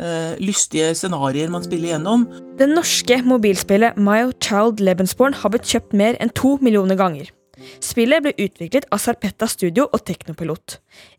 [0.00, 2.24] Uh, lystige scenarioer man spiller gjennom.
[2.58, 7.28] Det norske mobilspillet My Child Lebensborn har blitt kjøpt mer enn to millioner ganger.
[7.84, 10.78] Spillet ble utviklet av Sarpetta Studio og Teknopilot.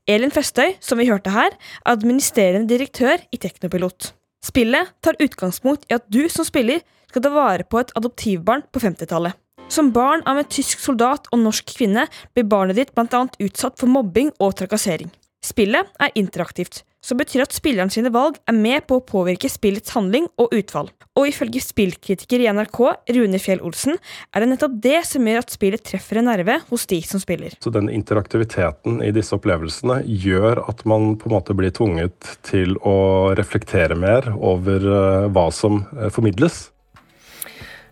[0.10, 4.14] Elin Festøy, som vi hørte her, er administrerende direktør i Teknopilot.
[4.44, 8.82] Spillet tar utgangspunkt i at du som spiller skal ta vare på et adoptivbarn på
[8.84, 9.38] 50-tallet.
[9.72, 13.24] Som barn av en tysk soldat og norsk kvinne blir barnet ditt bl.a.
[13.40, 15.14] utsatt for mobbing og trakassering.
[15.44, 19.94] Spillet er interaktivt, som betyr at spilleren sine valg er med på å påvirke spillets
[19.94, 20.90] handling og utfall.
[21.20, 22.80] Og ifølge spillkritiker i NRK,
[23.18, 24.00] Rune Fjell Olsen,
[24.34, 27.54] er det nettopp det som gjør at spillet treffer en nerve hos de som spiller.
[27.62, 32.78] Så den interaktiviteten i disse opplevelsene gjør at man på en måte blir tvunget til
[32.82, 32.98] å
[33.38, 36.73] reflektere mer over eh, hva som eh, formidles.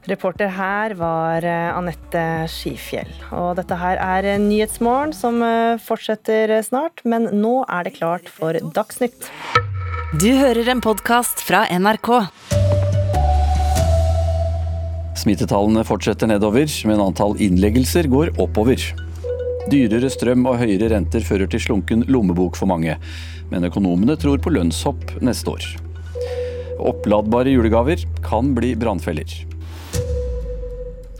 [0.09, 3.09] Reporter her var eh, Anette Skifjell.
[3.37, 8.57] Og dette her er Nyhetsmorgen som eh, fortsetter snart, men nå er det klart for
[8.73, 9.29] Dagsnytt.
[10.17, 12.09] Du hører en podkast fra NRK.
[15.21, 18.81] Smittetallene fortsetter nedover, men antall innleggelser går oppover.
[19.69, 22.97] Dyrere strøm og høyere renter fører til slunken lommebok for mange,
[23.53, 25.69] men økonomene tror på lønnshopp neste år.
[26.81, 29.29] Oppladbare julegaver kan bli brannfeller.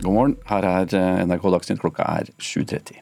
[0.02, 1.80] God morgen, her er eh, NRK Dagsnytt.
[1.82, 2.98] Klokka er 7.30.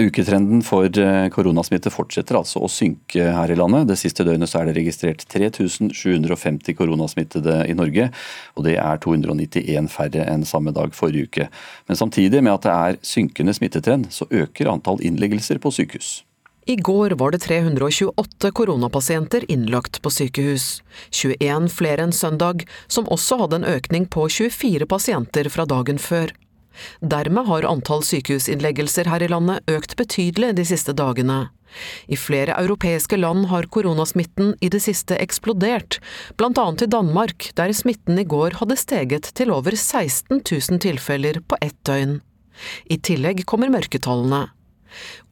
[0.00, 3.88] Uketrenden for eh, koronasmitte fortsetter altså å synke her i landet.
[3.90, 8.08] Det siste døgnet er det registrert 3750 koronasmittede i Norge,
[8.54, 11.50] og det er 291 færre enn samme dag forrige uke.
[11.90, 16.20] Men samtidig med at det er synkende smittetrend, så øker antall innleggelser på sykehus.
[16.70, 20.82] I går var det 328 koronapasienter innlagt på sykehus.
[21.10, 26.30] 21 flere enn søndag, som også hadde en økning på 24 pasienter fra dagen før.
[27.02, 31.40] Dermed har antall sykehusinnleggelser her i landet økt betydelig de siste dagene.
[32.06, 35.98] I flere europeiske land har koronasmitten i det siste eksplodert,
[36.38, 41.58] annet i Danmark, der smitten i går hadde steget til over 16 000 tilfeller på
[41.60, 42.20] ett døgn.
[42.86, 44.46] I tillegg kommer mørketallene.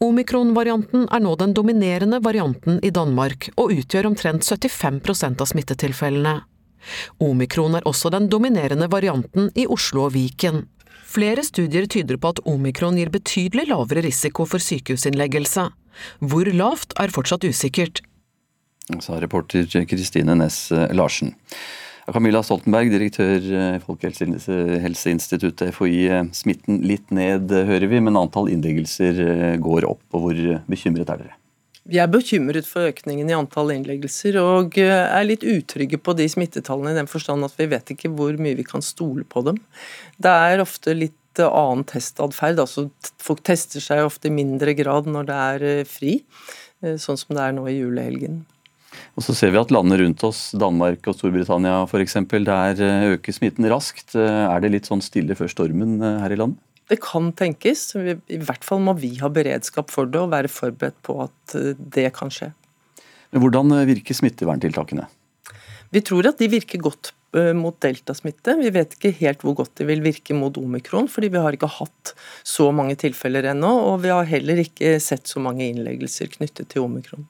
[0.04, 6.34] Omikron-varianten er nå den dominerende varianten i Danmark og utgjør omtrent 75% av smittetilfellene.
[7.22, 10.66] Omikron er også den dominerende varianten i Oslo og Viken.
[11.08, 15.68] Flere studier tyder på at omikron gir betydelig lavere risiko for sykehusinnleggelse.
[16.20, 18.02] Hvor lavt er fortsatt usikkert.
[19.04, 21.34] Sa reporter Kristine Næss Larsen.
[22.14, 25.98] Camilla Stoltenberg, direktør i eh, Folkehelseinstituttet FHI.
[26.08, 30.02] Eh, smitten litt ned, eh, hører vi, men antall innleggelser går opp.
[30.16, 30.40] og Hvor
[30.70, 31.36] bekymret er dere?
[31.88, 36.92] Vi er bekymret for økningen i antall innleggelser, og er litt utrygge på de smittetallene
[36.92, 39.62] i den forstand at vi vet ikke hvor mye vi kan stole på dem.
[40.20, 42.60] Det er ofte litt annen testatferd.
[42.60, 42.90] Altså,
[43.24, 46.18] folk tester seg ofte i mindre grad når det er fri,
[46.84, 48.42] sånn som det er nå i julehelgen.
[49.18, 52.14] Og så ser vi at landene rundt oss, Danmark og Storbritannia f.eks.,
[52.46, 54.14] der eh, øker smitten raskt.
[54.14, 56.62] Eh, er det litt sånn stille før stormen eh, her i landet?
[56.88, 57.90] Det kan tenkes.
[57.98, 62.06] I hvert fall må vi ha beredskap for det og være forberedt på at det
[62.16, 62.52] kan skje.
[63.34, 65.04] Men Hvordan virker smitteverntiltakene?
[65.92, 67.12] Vi tror at de virker godt
[67.58, 68.54] mot deltasmitte.
[68.56, 71.68] Vi vet ikke helt hvor godt de vil virke mot omikron, fordi vi har ikke
[71.74, 73.74] hatt så mange tilfeller ennå.
[73.90, 77.28] Og vi har heller ikke sett så mange innleggelser knyttet til omikron.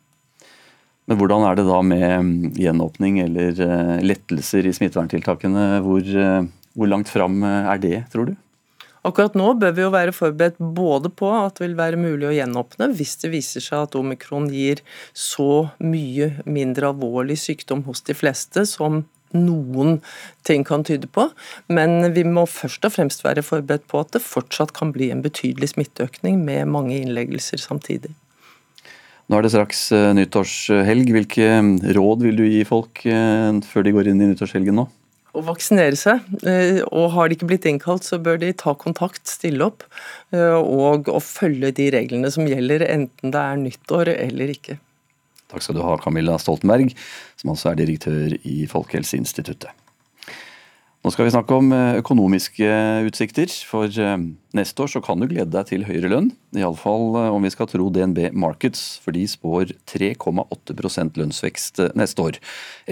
[1.08, 5.70] Men hvordan er det da med mm, gjenåpning eller eh, lettelser i smitteverntiltakene?
[5.86, 6.44] Hvor, eh,
[6.76, 8.36] hvor langt fram er det, tror du?
[9.08, 12.34] Akkurat nå bør vi jo være forberedt både på at det vil være mulig å
[12.34, 14.82] gjenåpne hvis det viser seg at omikron gir
[15.16, 19.04] så mye mindre alvorlig sykdom hos de fleste som
[19.36, 19.98] noen
[20.48, 21.28] ting kan tyde på.
[21.72, 25.24] Men vi må først og fremst være forberedt på at det fortsatt kan bli en
[25.24, 28.14] betydelig smitteøkning med mange innleggelser samtidig.
[29.28, 31.10] Nå er det straks eh, nyttårshelg.
[31.12, 31.48] Hvilke
[31.96, 34.86] råd vil du gi folk eh, før de går inn i nyttårshelgen nå?
[35.36, 36.24] Å vaksinere seg.
[36.48, 39.84] Eh, og har de ikke blitt innkalt, så bør de ta kontakt, stille opp.
[40.32, 44.78] Og, og følge de reglene som gjelder, enten det er nyttår eller ikke.
[45.48, 46.92] Takk skal du ha, Camilla Stoltenberg,
[47.40, 49.72] som altså er direktør i Folkehelseinstituttet.
[51.06, 52.68] Nå skal vi snakke om eh, økonomiske
[53.06, 53.52] utsikter.
[53.68, 54.16] For eh,
[54.58, 56.32] neste år så kan du glede deg til høyere lønn.
[56.58, 62.42] Iallfall eh, om vi skal tro DNB Markets, for de spår 3,8% lønnsvekst neste år.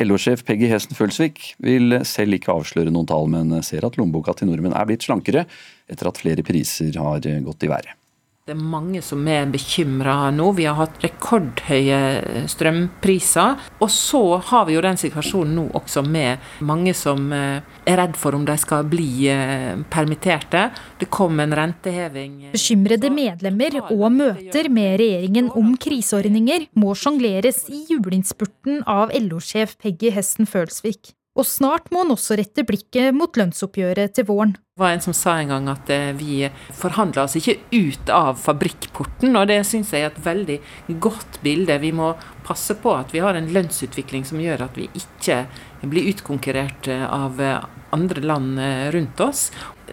[0.06, 4.52] LO-sjef Peggy Hesten Følsvik vil selv ikke avsløre noen tall, men ser at lommeboka til
[4.52, 5.48] nordmenn er blitt slankere
[5.90, 8.05] etter at flere priser har gått i været.
[8.46, 10.52] Det er mange som er bekymra nå.
[10.54, 13.64] Vi har hatt rekordhøye strømpriser.
[13.82, 14.20] Og så
[14.52, 18.44] har vi jo den situasjonen nå også med mange som eh, er redd for om
[18.46, 20.68] de skal bli eh, permitterte.
[21.02, 22.38] Det kom en renteheving.
[22.54, 30.14] Bekymrede medlemmer og møter med regjeringen om kriseordninger må sjongleres i juleinnspurten av LO-sjef Peggy
[30.14, 31.15] Hesten Følsvik.
[31.36, 34.54] Og snart må han også rette blikket mot lønnsoppgjøret til våren.
[34.56, 38.40] Det var en som sa en gang at eh, vi forhandler oss ikke ut av
[38.40, 40.58] fabrikkporten, og det syns jeg er et veldig
[41.00, 41.78] godt bilde.
[41.84, 45.44] Vi må passe på at vi har en lønnsutvikling som gjør at vi ikke
[45.84, 47.64] blir utkonkurrert eh, av eh,
[47.96, 48.58] andre land
[48.92, 49.46] rundt oss.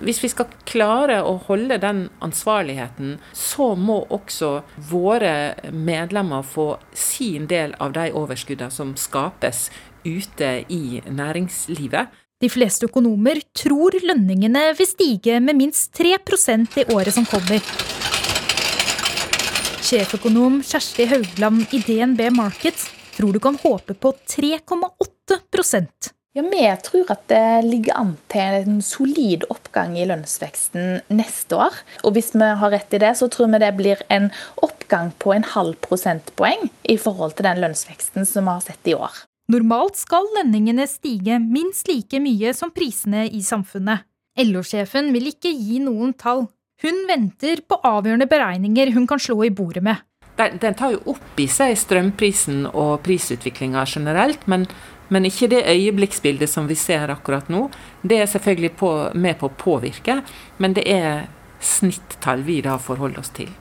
[0.04, 7.46] Hvis vi skal klare å holde den ansvarligheten, så må også våre medlemmer få sin
[7.48, 9.70] del av de overskuddene som skapes
[10.06, 12.12] ute i næringslivet.
[12.44, 17.64] De fleste økonomer tror lønningene vil stige med minst 3% i året som kommer.
[19.84, 27.12] Sjeføkonom Kjersti Haugland i DNB Markets tror du kan håpe på 3,8% ja, Vi tror
[27.14, 31.78] at det ligger an til en solid oppgang i lønnsveksten neste år.
[32.04, 34.32] Og hvis vi har rett i det, så tror vi det blir en
[34.66, 38.98] oppgang på en halv prosentpoeng i forhold til den lønnsveksten som vi har sett i
[38.98, 39.24] år.
[39.52, 44.06] Normalt skal lønningene stige minst like mye som prisene i samfunnet.
[44.40, 46.48] LO-sjefen vil ikke gi noen tall.
[46.84, 50.00] Hun venter på avgjørende beregninger hun kan slå i bordet med.
[50.40, 54.66] Den tar jo opp i seg strømprisen og prisutviklinga generelt, men,
[55.14, 57.68] men, ikke det øyeblikksbildet som vi ser akkurat nå.
[58.02, 60.22] Det er selvfølgelig på, med på å påvirke,
[60.58, 61.28] men det er
[61.62, 63.52] snittall vi da forholder oss til.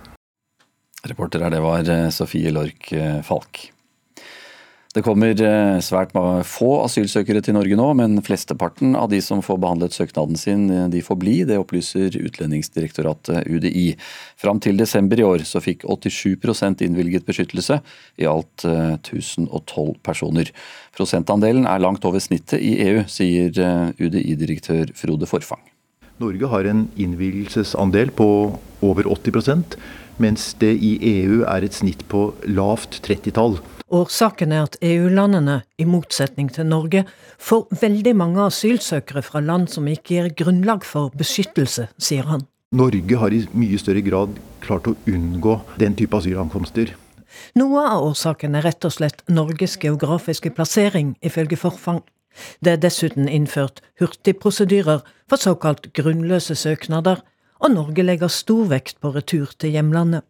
[1.04, 3.66] Reporter her, det var eh, Sofie Lork eh, Falk.
[4.92, 6.10] Det kommer eh, svært
[6.44, 10.88] få asylsøkere til Norge nå, men flesteparten av de som får behandlet søknaden sin, eh,
[10.92, 11.36] de får bli.
[11.48, 13.94] Det opplyser Utlendingsdirektoratet UDI.
[14.36, 17.80] Fram til desember i år så fikk 87% innvilget beskyttelse,
[18.20, 20.52] i alt 1012 eh, personer.
[20.92, 23.56] Prosentandelen er langt over snittet i EU, sier
[23.96, 25.64] UDI-direktør Frode Forfang.
[26.20, 28.28] Norge har en innvilgelsesandel på
[28.84, 29.80] over 80%
[30.20, 33.56] mens det i EU er et snitt på lavt 30-tall.
[33.92, 37.02] Årsaken er at EU-landene, i motsetning til Norge,
[37.36, 42.46] får veldig mange asylsøkere fra land som ikke gir grunnlag for beskyttelse, sier han.
[42.72, 46.94] Norge har i mye større grad klart å unngå den type asylankomster.
[47.60, 52.00] Noe av årsaken er rett og slett Norges geografiske plassering, ifølge Forfang.
[52.64, 57.20] Det er dessuten innført hurtigprosedyrer for såkalt grunnløse søknader,
[57.60, 60.24] og Norge legger stor vekt på retur til hjemlandet.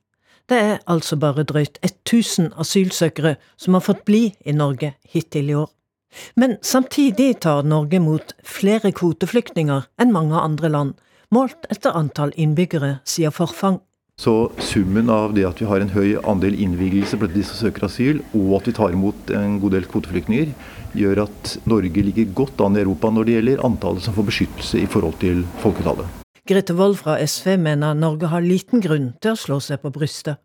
[0.53, 5.55] Det er altså bare drøyt 1000 asylsøkere som har fått bli i Norge hittil i
[5.57, 5.71] år.
[6.37, 10.93] Men samtidig tar Norge mot flere kvoteflyktninger enn mange andre land,
[11.33, 13.81] målt etter antall innbyggere, sier Forfang.
[14.21, 17.88] Så summen av det at vi har en høy andel innvigelse blant de som søker
[17.88, 20.53] asyl, og at vi tar imot en god del kvoteflyktninger,
[20.93, 24.85] gjør at Norge ligger godt an i Europa når det gjelder antallet som får beskyttelse
[24.85, 26.22] i forhold til folketallet.
[26.43, 30.41] Grete Wold fra SV mener Norge har liten grunn til å slå seg på brystet.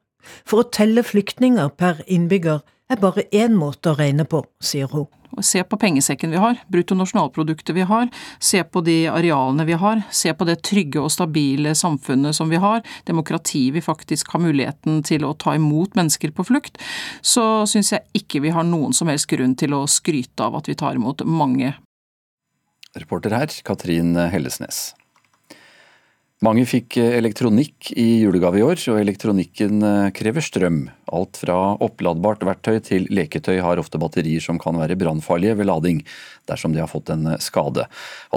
[0.45, 2.59] For å telle flyktninger per innbygger
[2.93, 5.07] er bare én måte å regne på, sier hun.
[5.41, 10.35] Se på pengesekken vi har, bruttonasjonalproduktet vi har, se på de arealene vi har, se
[10.37, 15.25] på det trygge og stabile samfunnet som vi har, demokratiet vi faktisk har muligheten til
[15.25, 16.77] å ta imot mennesker på flukt,
[17.25, 20.69] så syns jeg ikke vi har noen som helst grunn til å skryte av at
[20.69, 21.73] vi tar imot mange
[22.97, 24.95] Reporter her, Katrin Hellesnes.
[26.45, 30.83] Mange fikk elektronikk i julegave i år, og elektronikken eh, krever strøm.
[31.09, 36.03] Alt fra oppladbart verktøy til leketøy har ofte batterier som kan være brannfarlige ved lading,
[36.45, 37.87] dersom de har fått en skade.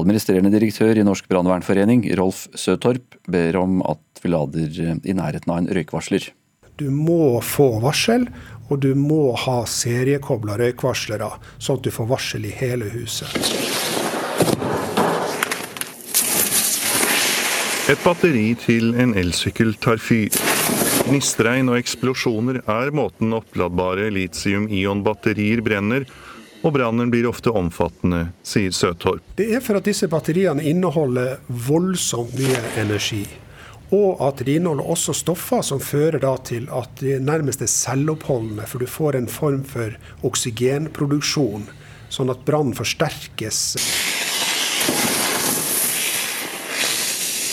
[0.00, 5.60] Administrerende direktør i Norsk brannvernforening, Rolf Søtorp, ber om at vi lader i nærheten av
[5.60, 6.32] en røykvarsler.
[6.80, 8.30] Du må få varsel,
[8.72, 13.99] og du må ha seriekobla røykvarslere, sånn at du får varsel i hele huset.
[17.90, 20.30] Et batteri til en elsykkel tar fyr.
[21.08, 26.04] Gnistregn og eksplosjoner er måten oppladbare litium-ion-batterier brenner,
[26.62, 29.24] og brannen blir ofte omfattende, sier Søtorp.
[29.34, 33.24] Det er for at disse batteriene inneholder voldsomt mye energi.
[33.90, 38.78] Og at de inneholder også stoffer som fører til at de nærmest er selvoppholdende, for
[38.78, 39.98] du får en form for
[40.30, 41.66] oksygenproduksjon,
[42.06, 43.64] sånn at brannen forsterkes.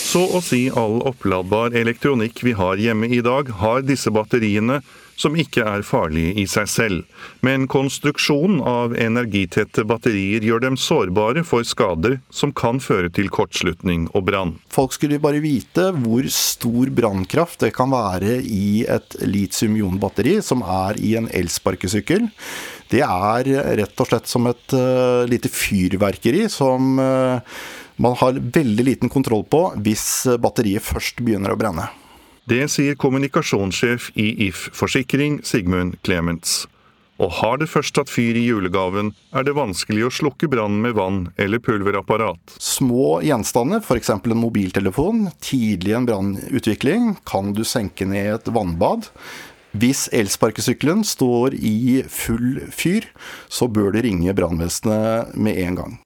[0.08, 4.78] Så å si all oppladbar elektronikk vi har hjemme i dag, har disse batteriene,
[5.18, 7.24] som ikke er farlige i seg selv.
[7.44, 14.06] Men konstruksjonen av energitette batterier gjør dem sårbare for skader som kan føre til kortslutning
[14.14, 14.54] og brann.
[14.72, 21.02] Folk skulle bare vite hvor stor brannkraft det kan være i et litium-ion-batteri som er
[21.04, 22.30] i en elsparkesykkel.
[22.88, 23.52] Det er
[23.82, 27.60] rett og slett som et uh, lite fyrverkeri som uh,
[27.98, 30.06] man har veldig liten kontroll på hvis
[30.40, 31.90] batteriet først begynner å brenne.
[32.48, 36.62] Det sier kommunikasjonssjef i If Forsikring, Sigmund Clements.
[37.18, 40.94] Og har det først tatt fyr i julegaven, er det vanskelig å slukke brannen med
[40.96, 42.54] vann eller pulverapparat.
[42.62, 44.14] Små gjenstander, f.eks.
[44.14, 49.10] en mobiltelefon, tidlig i en brannutvikling kan du senke ned i et vannbad.
[49.76, 53.10] Hvis elsparkesykkelen står i full fyr,
[53.50, 55.98] så bør du ringe brannvesenet med en gang.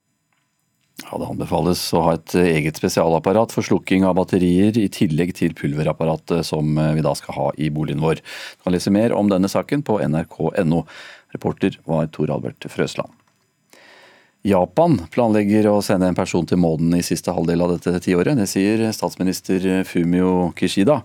[1.13, 5.53] Ja, Det anbefales å ha et eget spesialapparat for slukking av batterier, i tillegg til
[5.53, 8.23] pulverapparatet som vi da skal ha i boligen vår.
[8.23, 10.87] Du kan lese mer om denne saken på nrk.no.
[11.37, 13.13] Reporter var Tor Albert Frøsland.
[14.49, 18.33] Japan planlegger å sende en person til månen i siste halvdel av dette tiåret.
[18.41, 21.03] Det sier statsminister Fumio Kishida.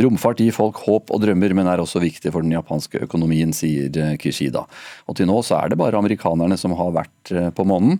[0.00, 4.14] Romfart gir folk håp og drømmer, men er også viktig for den japanske økonomien, sier
[4.22, 4.62] Kishida.
[5.10, 7.98] Og til nå så er det bare amerikanerne som har vært på månen.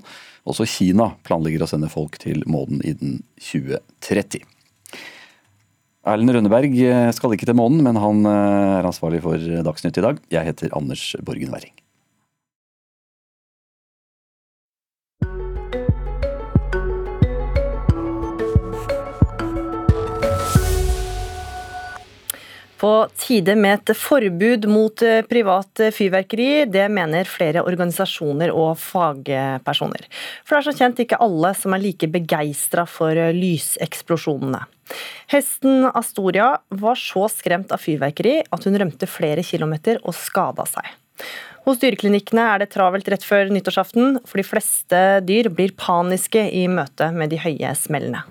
[0.49, 3.21] Også Kina planlegger å sende folk til månen innen
[3.51, 4.47] 2030.
[6.11, 6.73] Erlend Rønneberg
[7.13, 10.25] skal ikke til månen, men han er ansvarlig for Dagsnytt i dag.
[10.33, 11.77] Jeg heter Anders Borgen Werring.
[22.81, 26.65] På tide med et forbud mot privat fyrverkeri.
[26.65, 30.07] Det mener flere organisasjoner og fagpersoner.
[30.49, 34.63] For det er som kjent ikke alle som er like begeistra for lyseksplosjonene.
[35.31, 40.89] Hesten Astoria var så skremt av fyrverkeri at hun rømte flere kilometer og skada seg.
[41.69, 46.65] Hos dyreklinikkene er det travelt rett før nyttårsaften, for de fleste dyr blir paniske i
[46.73, 48.25] møte med de høye smellene.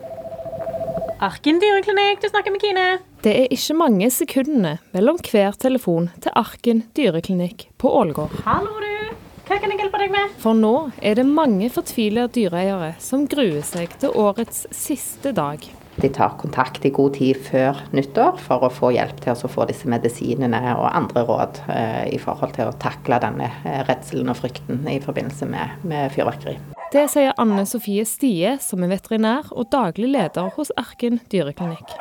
[1.20, 2.84] Arken dyreklinikk, du snakker med Kine.
[3.26, 8.38] Det er ikke mange sekundene mellom hver telefon til Arken dyreklinikk på Ålgård.
[8.46, 9.18] Hallo, du.
[9.50, 10.32] Hva kan jeg hjelpe deg med?
[10.40, 10.72] For nå
[11.04, 15.68] er det mange fortvila dyreeiere som gruer seg til årets siste dag.
[16.00, 19.68] De tar kontakt i god tid før nyttår for å få hjelp til å få
[19.68, 24.40] disse medisinene og andre råd eh, i forhold til å takle denne eh, redselen og
[24.40, 26.62] frykten i forbindelse med, med fyrverkeri.
[26.90, 31.92] Det sier Anne Sofie Stie, som er veterinær og daglig leder hos Arken dyreklinikk.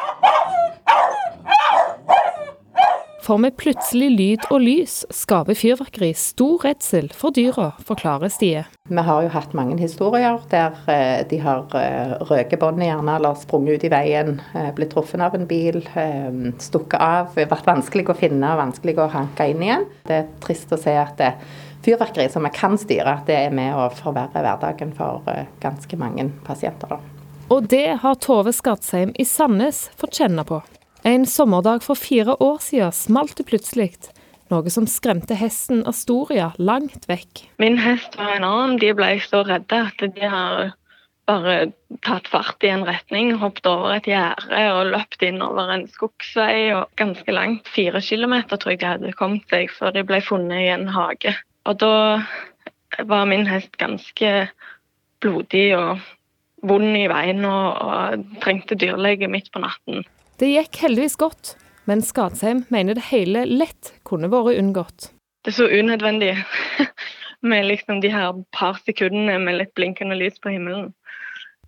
[3.20, 8.64] For med plutselig lyd og lys skaper fyrverkeri stor redsel for dyra, forklarer Stie.
[8.88, 11.68] Vi har jo hatt mange historier der eh, de har
[12.30, 14.40] røkebåndet gjerne, eller sprunget ut i veien,
[14.78, 15.82] blitt truffet av en bil,
[16.64, 19.88] stukket av, vært vanskelig å finne, vanskelig å hanke inn igjen.
[20.08, 21.34] Det er trist å se at det
[21.88, 25.24] fyrverkeri som vi kan styre, det er med å forverre hverdagen for
[25.62, 26.90] ganske mange pasienter.
[26.92, 27.00] Da.
[27.48, 30.60] Og det har Tove Skatsheim i Sandnes fått kjenne på.
[31.08, 33.94] En sommerdag for fire år siden smalt det plutselig,
[34.52, 37.46] noe som skremte hesten Astoria langt vekk.
[37.62, 38.76] Min hest var en annen.
[38.82, 40.74] De ble så redde at de har
[41.28, 41.56] bare
[42.04, 46.88] tatt fart i en retning, hoppet over et gjerde og løpt innover en skogsvei og
[47.00, 47.68] ganske langt.
[47.68, 51.36] Fire kilometer tror jeg de hadde kommet seg før de ble funnet i en hage.
[51.68, 51.94] Og da
[53.08, 54.48] var min hest ganske
[55.20, 56.00] blodig og
[56.66, 60.06] vond i beina og trengte dyrlege midt på natten.
[60.38, 61.54] Det gikk heldigvis godt,
[61.90, 65.10] men Skadsheim mener det hele lett kunne vært unngått.
[65.44, 66.32] Det er så unødvendig
[67.50, 70.92] med liksom de her par sekundene med litt blinkende lys på himmelen.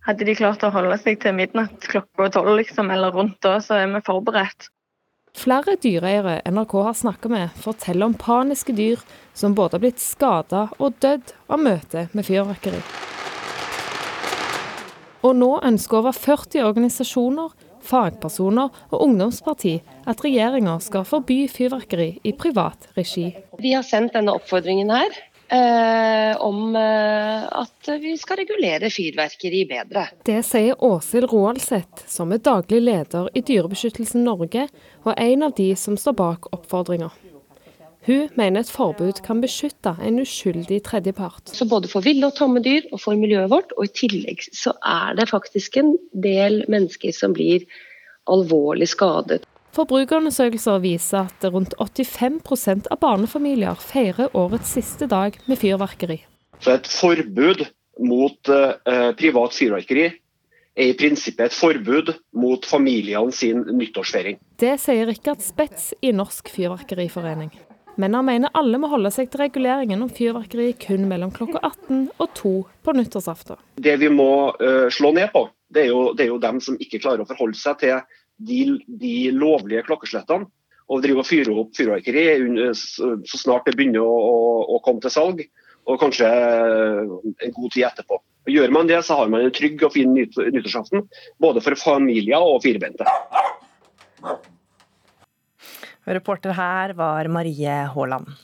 [0.07, 3.83] Hadde de klart å holde seg til midnatt klokka tolv liksom, eller rundt da, så
[3.83, 4.71] er vi forberedt.
[5.37, 9.01] Flere dyreeiere NRK har snakka med, forteller om paniske dyr
[9.35, 12.83] som både har blitt skada og dødd av møtet med fyrverkeri.
[15.23, 17.53] Og nå ønsker over 40 organisasjoner,
[17.85, 19.79] fagpersoner og ungdomsparti
[20.09, 23.31] at regjeringa skal forby fyrverkeri i privat regi.
[23.61, 25.15] Vi har sendt denne oppfordringen her
[25.53, 30.07] eh, om eh, at vi skal regulere fyrverkeri bedre.
[30.27, 34.69] Det sier Åshild Roaldseth, som er daglig leder i Dyrebeskyttelsen Norge,
[35.05, 37.11] og en av de som står bak oppfordringa.
[38.07, 41.53] Hun mener et forbud kan beskytte en uskyldig tredjepart.
[41.53, 44.73] Så både for ville og tomme dyr og for miljøet vårt, og i tillegg så
[44.81, 47.67] er det faktisk en del mennesker som blir
[48.31, 49.45] alvorlig skadet.
[49.77, 56.19] Forbrukerundersøkelser viser at rundt 85% av barnefamilier feirer årets siste dag med fyrverkeri.
[56.61, 57.63] Så et forbud
[58.03, 64.41] mot eh, privat fyrverkeri er i prinsippet et forbud mot familiene sin nyttårsfeiring.
[64.59, 67.53] Det sier Rikard Spets i Norsk Fyrverkeriforening.
[68.01, 72.07] Men han mener alle må holde seg til reguleringen om fyrverkeri kun mellom klokka 18
[72.17, 72.53] og 2
[72.87, 73.59] på nyttårsaften.
[73.77, 76.79] Det vi må uh, slå ned på, det er, jo, det er, jo, dem som
[76.81, 77.99] ikke klarer å forholde seg til
[78.47, 78.61] de,
[79.01, 80.49] de lovlige klokkeslettene.
[80.91, 82.25] Og driver og fyrer opp fyrverkeri
[82.75, 84.39] så snart det begynner å, å,
[84.75, 85.45] å, komme til salg,
[85.87, 88.19] og kanskje en god tid etterpå.
[88.19, 91.07] Og gjør man det, så har man en trygg og fin nyttårsaften,
[91.39, 93.07] både for familier og firbente.
[96.11, 98.35] Reporter her var Marie Haaland.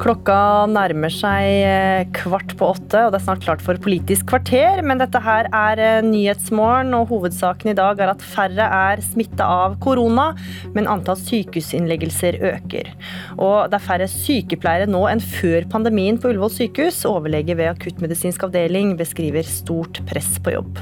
[0.00, 4.80] Klokka nærmer seg eh, kvart på åtte, og det er snart klart for Politisk kvarter.
[4.86, 9.44] Men dette her er eh, Nyhetsmorgen, og hovedsaken i dag er at færre er smitta
[9.44, 10.30] av korona,
[10.72, 12.88] men antall sykehusinnleggelser øker.
[13.36, 17.02] Og det er færre sykepleiere nå enn før pandemien på Ullevål sykehus.
[17.10, 20.80] Overlege ved akuttmedisinsk avdeling beskriver stort press på jobb.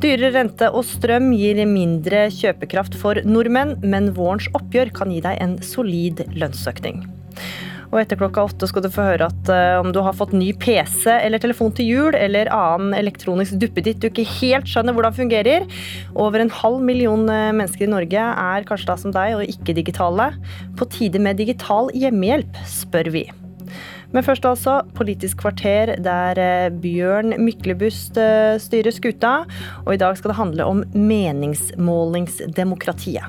[0.00, 5.42] Dyrere rente og strøm gir mindre kjøpekraft for nordmenn, men vårens oppgjør kan gi deg
[5.42, 7.02] en solid lønnsøkning.
[7.90, 10.52] Og etter klokka åtte skal du få høre at uh, om du har fått ny
[10.62, 15.60] PC eller telefon til jul, eller annen elektronisk duppeditt du ikke helt skjønner hvordan fungerer.
[16.14, 19.74] Over en halv million eh, mennesker i Norge er kanskje da som deg og ikke
[19.76, 20.26] digitale.
[20.78, 23.24] På tide med digital hjemmehjelp, spør vi.
[24.10, 29.34] Men først altså Politisk kvarter, der eh, Bjørn Myklebust eh, styrer skuta.
[29.86, 33.24] Og i dag skal det handle om meningsmålingsdemokratiet.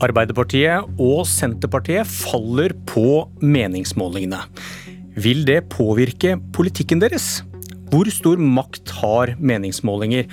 [0.00, 4.40] Arbeiderpartiet og Senterpartiet faller på meningsmålingene.
[5.20, 7.42] Vil det påvirke politikken deres?
[7.90, 10.30] Hvor stor makt har meningsmålinger?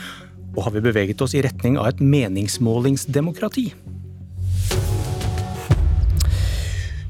[0.57, 3.69] og har vi beveget oss i retning av et meningsmålingsdemokrati?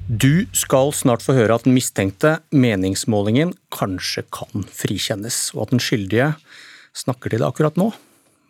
[0.07, 5.83] Du skal snart få høre at den mistenkte meningsmålingen kanskje kan frikjennes, og at den
[5.83, 6.33] skyldige
[6.95, 7.91] snakker til det akkurat nå.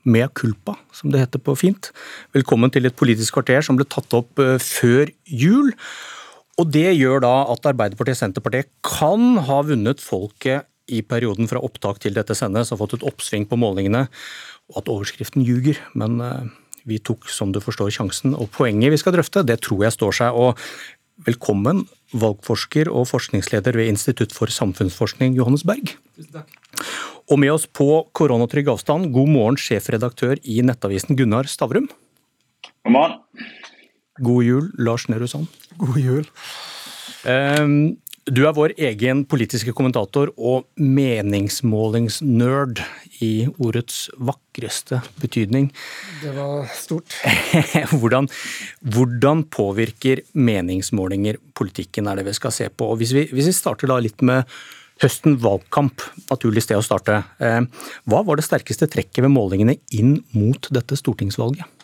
[0.06, 1.92] Mea culpa, som det heter på fint.
[2.36, 5.74] Velkommen til et politisk kvarter som ble tatt opp eh, før jul.
[6.58, 11.62] Og det gjør da at Arbeiderpartiet og Senterpartiet kan ha vunnet folket i perioden fra
[11.64, 14.06] opptak til dette sendes, har fått et oppsving på målingene
[14.72, 15.80] og at overskriften ljuger.
[16.00, 16.48] Men eh,
[16.88, 18.36] vi tok, som du forstår, sjansen.
[18.38, 20.38] Og poenget vi skal drøfte, det tror jeg står seg.
[20.40, 20.56] Og
[21.26, 25.96] velkommen, valgforsker og forskningsleder ved Institutt for samfunnsforskning, Johannes Berg.
[26.18, 26.52] Tusen takk.
[27.28, 31.90] Og med oss på koronatrygg avstand, god morgen, sjefredaktør i Nettavisen Gunnar Stavrum.
[32.86, 33.18] God morgen.
[34.24, 35.50] God jul, Lars Nehru Sand.
[35.82, 36.28] God jul.
[37.28, 37.98] Um,
[38.28, 42.82] du er vår egen politiske kommentator og meningsmålingsnerd
[43.24, 45.72] i ordets vakreste betydning.
[46.22, 47.16] Det var stort.
[48.00, 48.28] hvordan,
[48.84, 52.96] hvordan, påvirker meningsmålinger politikken, er det vi skal se på.
[53.00, 54.44] Hvis vi, hvis vi starter da litt med
[55.02, 57.24] høsten valgkamp, naturlig sted å starte.
[57.40, 57.62] Eh,
[58.10, 61.77] hva var det sterkeste trekket ved målingene inn mot dette stortingsvalget?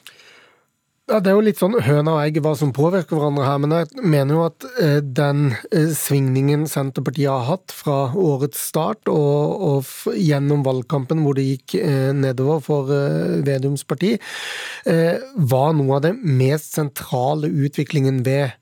[1.12, 3.74] Ja, Det er jo litt sånn høna og egg hva som påvirker hverandre her, men
[3.76, 9.66] jeg mener jo at eh, den eh, svingningen Senterpartiet har hatt fra årets start og,
[9.68, 12.95] og gjennom valgkampen hvor det gikk eh, nedover for
[13.43, 14.16] Vedums parti,
[14.86, 18.56] var noe av det mest sentrale utviklingen ved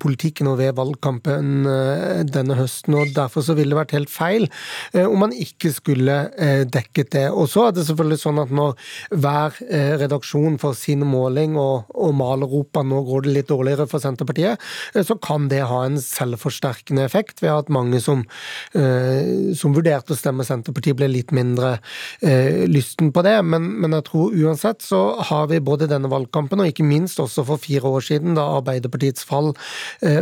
[0.00, 1.66] politikken og ved valgkampen
[2.30, 2.94] denne høsten.
[2.96, 4.46] og Derfor så ville det vært helt feil
[4.96, 6.16] om man ikke skulle
[6.72, 7.24] dekket det.
[7.30, 8.74] Og så er det selvfølgelig sånn at når
[9.12, 9.58] hver
[10.00, 14.02] redaksjon får sin måling og, og maler opp at nå går det litt dårligere for
[14.02, 14.62] Senterpartiet,
[14.96, 18.24] så kan det ha en selvforsterkende effekt ved at mange som,
[18.72, 21.76] som vurderte å stemme Senterpartiet, ble litt mindre
[22.70, 23.36] lysten på det.
[23.44, 27.44] Men, men jeg tror uansett så har vi både denne valgkampen og ikke minst også
[27.46, 29.65] for fire år siden, da Arbeiderpartiets fall eh,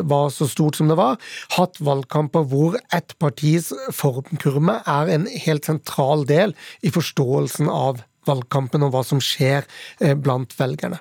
[0.09, 1.19] var så stort som det var,
[1.57, 8.85] hatt valgkamper hvor ett partis formkurve er en helt sentral del i forståelsen av valgkampen
[8.87, 9.67] og hva som skjer
[10.01, 11.01] eh, blant velgerne.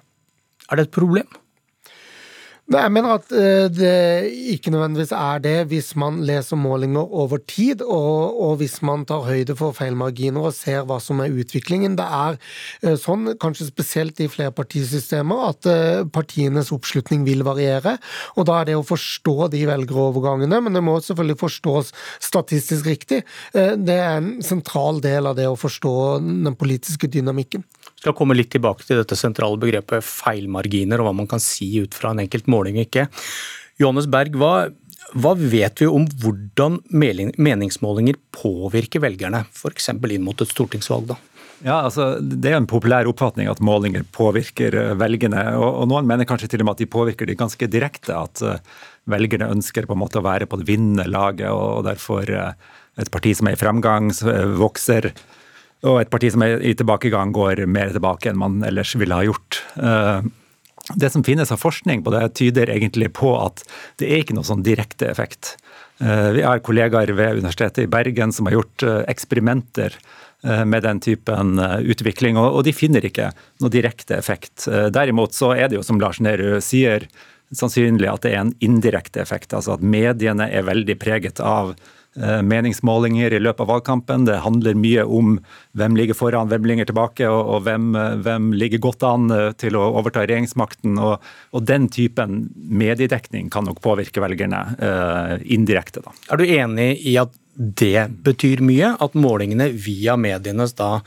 [0.69, 1.29] Er det et problem?
[2.71, 7.81] Jeg mener at eh, det ikke nødvendigvis er det hvis man leser målinger over tid,
[7.81, 11.97] og, og, hvis man tar høyde for feilmarginer og ser hva som er utviklingen.
[11.99, 12.37] Det er
[12.87, 17.97] eh, sånn, kanskje spesielt i flerpartisystemer, at eh, partienes oppslutning vil variere.
[18.37, 21.91] og Da er det å forstå de velgerovergangene, men det må selvfølgelig forstås
[22.23, 23.25] statistisk riktig.
[23.51, 27.67] Det er en sentral del av det å forstå den politiske dynamikken
[28.03, 31.95] skal komme litt tilbake til dette sentrale begrepet feilmarginer, og hva man kan si ut
[31.95, 33.07] fra en enkelt måling ikke.
[33.81, 34.69] Johannes Berg, hva,
[35.15, 39.93] hva vet vi om hvordan meningsmålinger påvirker velgerne, f.eks.
[39.95, 41.13] inn mot et stortingsvalg?
[41.13, 41.19] da?
[41.63, 45.45] Ja, altså, Det er en populær oppfatning at målinger påvirker eh, velgerne.
[45.55, 48.17] Og, og Noen mener kanskje til og med at de påvirker de ganske direkte.
[48.19, 48.57] At uh,
[49.09, 52.51] velgerne ønsker på en måte å være på det vinnende laget, og, og derfor uh,
[52.99, 54.11] et parti som er i fremgang,
[54.59, 55.13] vokser
[55.83, 59.25] og et parti som er i tilbakegang, går mer tilbake enn man ellers ville ha
[59.27, 59.59] gjort.
[59.75, 60.25] Eh,
[60.99, 63.63] det som finnes av forskning på det, tyder egentlig på at
[64.01, 65.55] det er ikke noe sånn direkte effekt.
[65.99, 69.99] Eh, vi har kollegaer ved Universitetet i Bergen som har gjort eh, eksperimenter
[70.43, 71.55] med den typen
[71.87, 73.29] utvikling, og de finner ikke
[73.63, 74.65] noe direkte effekt.
[74.91, 77.05] Derimot så er det jo, som Lars Nehru sier,
[77.55, 79.55] sannsynlig at det er en indirekte effekt.
[79.55, 81.71] Altså at mediene er veldig preget av
[82.15, 84.25] meningsmålinger i løpet av valgkampen.
[84.27, 85.37] Det handler mye om
[85.77, 89.51] hvem ligger foran, hvem ligger tilbake, og, og hvem, eh, hvem, ligger godt an eh,
[89.57, 90.97] til å overta regjeringsmakten.
[91.01, 96.03] Og, og den typen mediedekning kan nok påvirke velgerne eh, indirekte.
[96.05, 96.13] Da.
[96.33, 98.95] Er du enig i at det betyr mye?
[99.03, 100.99] At målingene via medienes da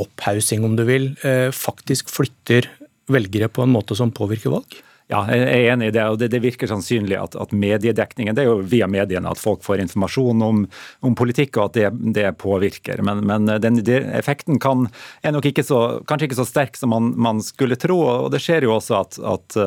[0.00, 2.68] opphaussing, om du vil, eh, faktisk flytter
[3.10, 4.80] velgere på en måte som påvirker valg?
[5.10, 6.04] Ja, jeg er enig i det.
[6.06, 9.64] og Det, det virker sannsynlig at, at, mediedekningen Det er jo via mediene at folk
[9.66, 10.60] får informasjon om,
[11.06, 13.02] om politikk, og at det, det påvirker.
[13.06, 13.80] Men, men den,
[14.14, 14.86] effekten kan,
[15.26, 17.98] er nok ikke så, kanskje ikke så sterk som man, man skulle tro.
[18.06, 19.58] og Det skjer jo også at, at,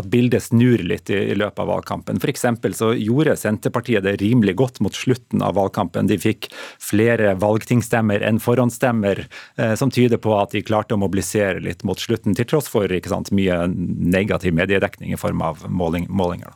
[0.00, 2.22] at bildet snur litt i, i løpet av valgkampen.
[2.22, 2.46] F.eks.
[2.78, 6.08] så gjorde Senterpartiet det rimelig godt mot slutten av valgkampen.
[6.08, 6.48] De fikk
[6.80, 9.26] flere valgtingsstemmer enn forhåndsstemmer,
[9.60, 12.88] eh, som tyder på at de klarte å mobilisere litt mot slutten, til tross for
[13.06, 16.54] sant, mye negativ mediedekning dekning i form av måling, målinger.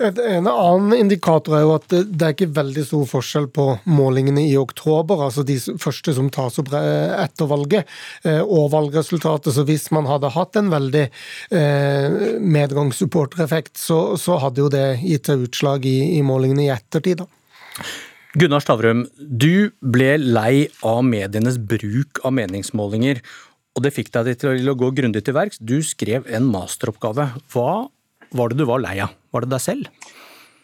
[0.00, 4.54] En annen indikator er jo at det er ikke veldig stor forskjell på målingene i
[4.58, 7.90] oktober, altså de første som tas opp etter valget,
[8.24, 9.52] eh, og valgresultatet.
[9.54, 15.30] Så hvis man hadde hatt en veldig eh, medgangssupportereffekt, så, så, hadde jo det gitt
[15.30, 17.22] seg utslag i, i målingene i ettertid.
[17.22, 17.84] da.
[18.32, 23.20] Gunnar Stavrum, du ble lei av medienes bruk av meningsmålinger,
[23.72, 25.60] og det fikk deg til å gå grundig til verks.
[25.60, 27.30] Du skrev en masteroppgave.
[27.52, 27.88] Hva
[28.36, 29.14] var det du var lei av?
[29.32, 30.10] Var det deg selv?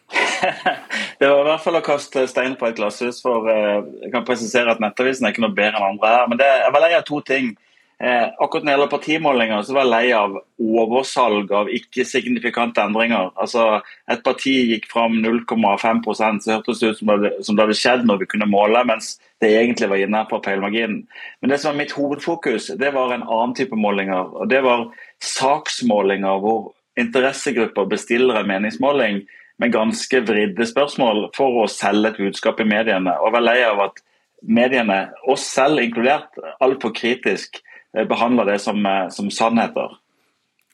[1.20, 3.22] det var i hvert fall å kaste stein på et glasshus.
[3.24, 6.28] for eh, Jeg kan presisere at Nettavisen er ikke noe bedre enn andre her.
[6.28, 7.54] Men det, jeg var lei av to ting.
[8.00, 13.32] Eh, akkurat når det gjelder partimålinger, så var jeg lei av oversalg av ikke-signifikante endringer.
[13.34, 17.78] Altså, Et parti gikk fram 0,5% så hørtes det ut som det, som det hadde
[17.80, 21.08] skjedd når vi kunne måle, mens det egentlig var inne på feilmarginen.
[21.40, 24.30] Men det som var mitt hovedfokus, det var en annen type målinger.
[24.30, 29.24] og Det var saksmålinger hvor interessegrupper bestiller en meningsmåling
[29.58, 33.18] med ganske vridde spørsmål for å selge et budskap i mediene.
[33.18, 33.98] Og var lei av at
[34.42, 36.30] mediene, oss selv inkludert,
[36.62, 37.58] altfor kritisk
[37.92, 39.96] behandle det som, eh, som, sannheter.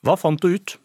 [0.05, 0.77] Hva fant du ut?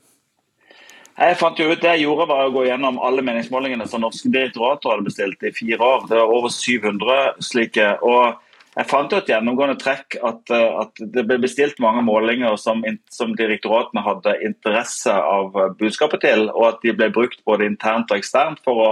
[1.20, 4.30] Jeg fant jo ut Det jeg gjorde, var å gå gjennom alle meningsmålingene som norske
[4.32, 6.06] direktorater hadde bestilt i fire år.
[6.08, 7.98] Det var over 700 slike.
[8.02, 8.40] og
[8.78, 12.86] jeg fant jo et gjennomgående trekk at, eh, at, det ble bestilt mange målinger som,
[13.10, 18.22] som, direktoratene hadde interesse av budskapet til, og at de ble brukt både internt og
[18.22, 18.92] eksternt for å,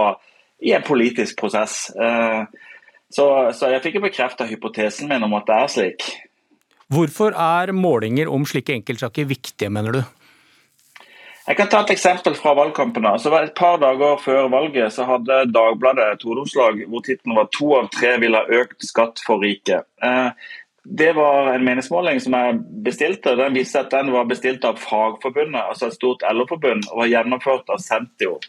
[0.60, 1.86] i en politisk prosess.
[3.08, 3.24] Så,
[3.54, 6.08] så jeg fikk bekrefta hypotesen min om at det er slik.
[6.88, 10.02] Hvorfor er målinger om slike enkeltsaker viktige, mener du?
[11.48, 13.14] Jeg kan ta et eksempel fra valgkampene.
[13.20, 17.74] Så Et par dager før valget så hadde Dagbladet et hovedoppslag hvor tittelen var 'To
[17.74, 19.84] av tre vil ha økt skatt for rike'.
[20.02, 20.30] Eh,
[20.96, 23.36] Det var en meningsmåling som jeg bestilte.
[23.36, 27.68] Den viste at den var bestilt av Fagforbundet, altså et stort LO-forbund, og var gjennomført
[27.68, 28.40] av Sentio.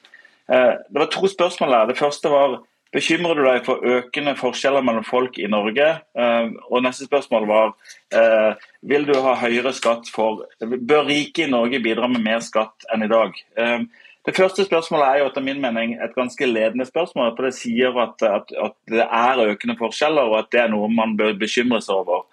[0.49, 1.85] Eh, det var to spørsmål her.
[1.85, 2.61] Det første var
[2.95, 5.87] Bekymrer du deg for økende forskjeller mellom folk i Norge?
[6.17, 7.73] Eh, og neste spørsmål var
[8.81, 13.05] vil du ha høyere skatt for Bør rike i Norge bidra med mer skatt enn
[13.05, 13.35] i dag?
[14.25, 17.31] Det første spørsmålet er jo etter min mening et ganske ledende spørsmål.
[17.35, 20.89] for Det sier at, at, at, det er økende forskjeller, og at det er noe
[20.91, 22.25] man bør bekymre seg over.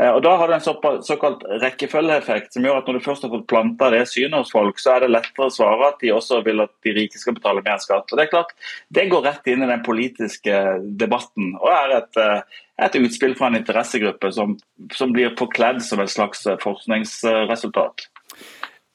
[0.00, 3.32] Eh, og Da har det en såkalt rekkefølgeeffekt, som gjør at når du først har
[3.34, 6.40] fått planta det synet hos folk, så er det lettere å svare at de også
[6.46, 8.08] vil at de rike skal betale mer skatt.
[8.08, 8.54] Og Det er klart,
[8.90, 10.56] det går rett inn i den politiske
[11.02, 12.40] debatten, og er et, eh,
[12.86, 14.56] et utspill fra en interessegruppe som,
[14.96, 18.08] som blir forkledd som et slags forskningsresultat.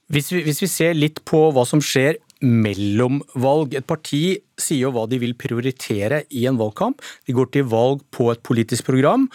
[0.09, 3.73] Hvis vi, hvis vi, ser litt på hva som skjer mellom valg.
[3.73, 7.01] Et parti sier jo hva de vil prioritere i en valgkamp.
[7.25, 9.29] De går til valg på et politisk program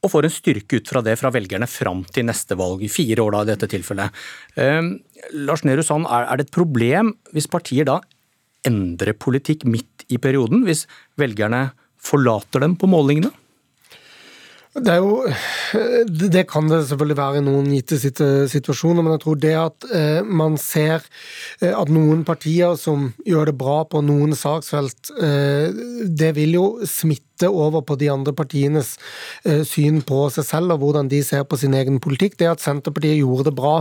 [0.00, 3.20] og får en styrke ut fra det fra velgerne fram til neste valg, i fire
[3.24, 4.22] år da i dette tilfellet.
[4.56, 4.80] Eh,
[5.36, 8.00] Lars Nehru Sand, er det et problem hvis partier da
[8.66, 10.86] endrer politikk midt i perioden, hvis
[11.20, 11.70] velgerne
[12.00, 13.32] forlater dem på målingene?
[14.70, 15.24] Det, jo,
[16.30, 20.20] det, kan det selvfølgelig være i noen gitte situasjoner, men jeg tror det at eh,
[20.22, 21.02] man ser
[21.58, 25.74] eh, at noen partier som gjør det bra på noen saksfelt, eh,
[26.06, 28.96] det vil jo smitte over på de andre partienes
[29.44, 32.36] eh, syn på seg selv og hvordan de ser på sin egen politikk.
[32.40, 33.74] Det at Senterpartiet gjorde det bra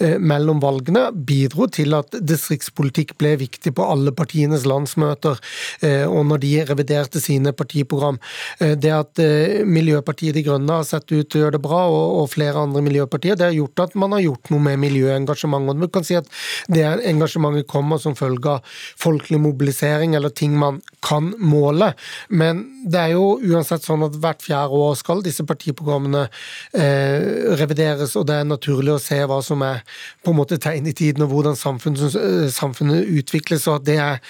[0.00, 5.40] eh, mellom valgene, bidro til at distriktspolitikk ble viktig på alle partienes landsmøter
[5.86, 8.18] eh, og når de reviderte sine partiprogram.
[8.58, 9.20] Det at
[9.68, 13.36] Miljøpartiet De Grønne har sett ut til å gjøre det bra, og flere andre miljøpartier,
[13.38, 15.76] det har gjort at man har gjort noe med miljøengasjementet.
[15.76, 16.28] Og du kan si at
[16.72, 21.94] Det engasjementet kommer som følge av folkelig mobilisering eller ting man kan måle.
[22.28, 26.24] men det det er jo uansett sånn at hvert fjerde år skal disse partiprogrammene
[26.72, 29.82] eh, revideres, og det er naturlig å se hva som er
[30.24, 33.66] på en måte tegn i tiden, og hvordan samfunnet, eh, samfunnet utvikles.
[33.68, 34.22] og at, det er,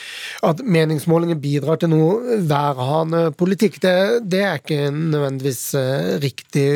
[0.50, 3.96] at meningsmålinger bidrar til noe værhane politikk, det,
[4.26, 6.66] det er ikke nødvendigvis eh, riktig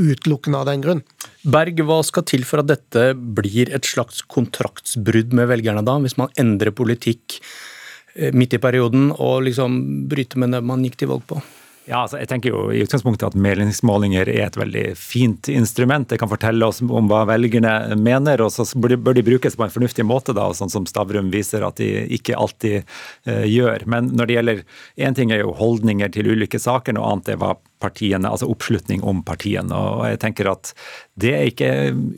[0.00, 1.06] utelukkende av den grunn.
[1.46, 6.18] Berg, hva skal til for at dette blir et slags kontraktsbrudd med velgerne da, hvis
[6.18, 7.40] man endrer politikk
[8.32, 9.78] midt i perioden og liksom
[10.10, 11.40] bryte med det man gikk til valg på?
[11.86, 16.08] Ja, altså jeg tenker jo i utgangspunktet at Meningsmålinger er et veldig fint instrument.
[16.10, 19.70] Det kan fortelle oss om hva velgerne mener, og så bør de brukes på en
[19.70, 22.82] fornuftig måte, da, sånn som Stavrum viser at de ikke alltid
[23.30, 23.86] uh, gjør.
[23.86, 24.64] Men når det gjelder
[25.06, 29.02] Én ting er jo holdninger til ulike saker, noe annet er hva partiene, altså oppslutning
[29.04, 29.74] om partiene.
[29.74, 30.72] Og jeg tenker at
[31.16, 31.70] det er ikke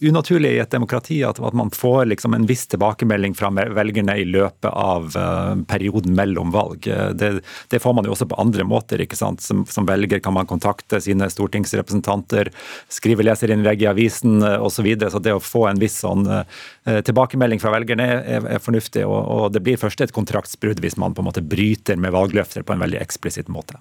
[0.07, 4.27] unaturlig i et demokrati at, at man får liksom en viss tilbakemelding fra velgerne i
[4.27, 6.87] løpet av uh, perioden mellom valg.
[7.19, 7.31] Det,
[7.71, 9.03] det, får man jo også på andre måter.
[9.03, 9.43] ikke sant?
[9.45, 12.51] Som, som, velger kan man kontakte sine stortingsrepresentanter,
[12.93, 14.77] skrive leserinnlegg i avisen osv.
[14.79, 15.11] Så, videre.
[15.11, 16.43] så det å få en viss sånn uh,
[16.87, 19.03] tilbakemelding fra velgerne er, er fornuftig.
[19.07, 22.67] Og, og, det blir først et kontraktsbrudd hvis man på en måte bryter med valgløfter
[22.67, 23.79] på en veldig eksplisitt måte.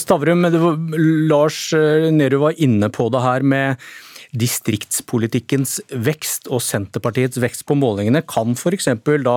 [0.00, 0.78] Stavrum, det var
[1.30, 3.90] Lars eh, Nehru var inne på det her med
[4.30, 8.22] distriktspolitikkens vekst og Senterpartiets vekst på målingene.
[8.22, 8.88] Kan f.eks.
[9.26, 9.36] da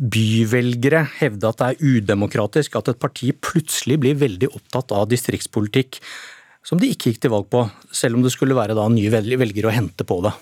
[0.00, 6.00] byvelgere hevde at det er udemokratisk at et parti plutselig blir veldig opptatt av distriktspolitikk
[6.66, 9.70] som de ikke gikk til valg på, selv om det skulle være da nye velgere
[9.70, 10.32] å hente på det?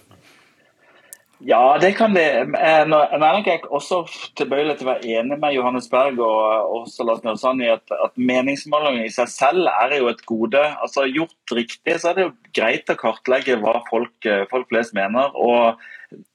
[1.41, 2.24] Ja, det kan det.
[2.41, 4.01] Eh, nå er jeg også
[4.39, 8.16] tilbøyelig til å være enig med Johannes Berg og også Lars Njølsand i at, at
[8.18, 10.64] meningsmålinger i seg selv er jo et gode.
[10.82, 14.97] Altså Gjort riktig så er det jo greit å kartlegge hva folk, eh, folk flest
[14.99, 15.30] mener.
[15.34, 15.78] og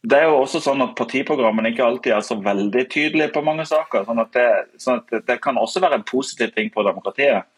[0.06, 3.66] det er jo også sånn at Partiprogrammene ikke alltid er så veldig tydelige på mange
[3.66, 4.06] saker.
[4.06, 7.50] sånn at det, sånn at det kan også være en positiv ting på demokratiet.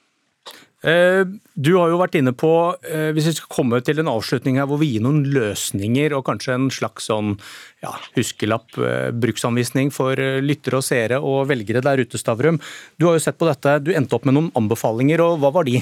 [0.86, 1.24] Eh,
[1.58, 2.52] du har jo vært inne på,
[2.86, 6.28] eh, hvis vi skal komme til en avslutning her hvor vi gir noen løsninger og
[6.28, 7.34] kanskje en slags sånn
[7.82, 10.14] ja, huskelapp, eh, bruksanvisning for
[10.46, 12.62] lyttere og seere og velgere der ute, Stavrum.
[13.00, 15.66] Du har jo sett på dette, du endte opp med noen anbefalinger, og hva var
[15.66, 15.82] de?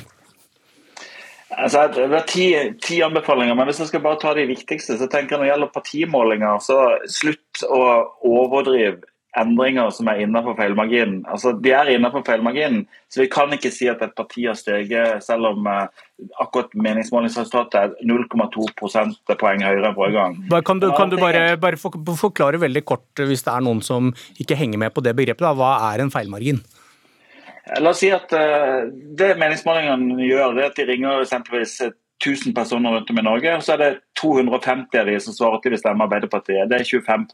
[1.54, 2.48] Altså, det var ti,
[2.82, 5.52] ti, anbefalinger, men hvis jeg skal bare ta de viktigste, så tenker jeg når det
[5.52, 6.78] gjelder partimålinger, så
[7.12, 7.84] slutt å
[8.24, 9.04] overdrive
[9.40, 11.24] endringer som er innenfor feilmarginen.
[11.32, 15.24] Altså, de er innenfor feilmarginen, så vi kan ikke si at et parti har steget
[15.26, 15.88] selv om uh,
[16.44, 20.38] akkurat meningsmålingsresultatet er 0,2 prosentpoeng høyere enn forrige gang.
[20.68, 24.58] Kan du, kan du bare, bare, forklare veldig kort, hvis det er noen som ikke
[24.60, 26.62] henger med på det begrepet, da, hva er en feilmargin?
[27.80, 31.78] La oss si at uh, Det meningsmålingene gjør, det at de ringer eksempelvis
[32.24, 35.62] 1000 personer rundt om i Norge, og så er det 250 av de som svarer
[35.62, 36.70] til de stemmer Arbeiderpartiet.
[36.72, 37.26] Det er 25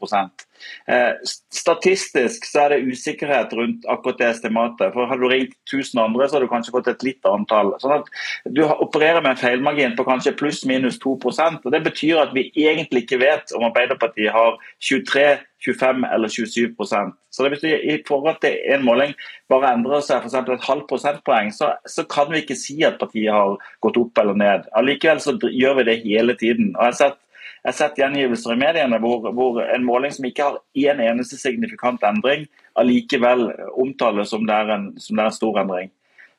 [0.90, 1.12] eh,
[1.54, 4.92] Statistisk så er det usikkerhet rundt akkurat det estimatet.
[4.92, 7.74] for Hadde du ringt 1000 andre, så hadde du kanskje fått et litt antall.
[7.82, 8.10] Sånn at
[8.44, 13.04] Du opererer med en feilmargin på kanskje pluss-minus 2% og Det betyr at vi egentlig
[13.04, 18.56] ikke vet om Arbeiderpartiet har 23 25 eller 27% Så det betyr I forhold til
[18.74, 19.14] en måling
[19.48, 20.34] bare endrer seg f.eks.
[20.34, 24.38] et halvt prosentpoeng, så, så, kan vi ikke si at partiet har gått opp eller
[24.38, 24.68] ned.
[24.78, 26.72] Allikevel så gjør vi det hele tiden.
[26.76, 27.18] Og Jeg har sett,
[27.60, 31.06] jeg har sett gjengivelser i mediene hvor, hvor, en måling som ikke har én en
[31.12, 32.46] eneste signifikant endring,
[32.80, 35.90] allikevel omtales som det er en, det er en stor endring.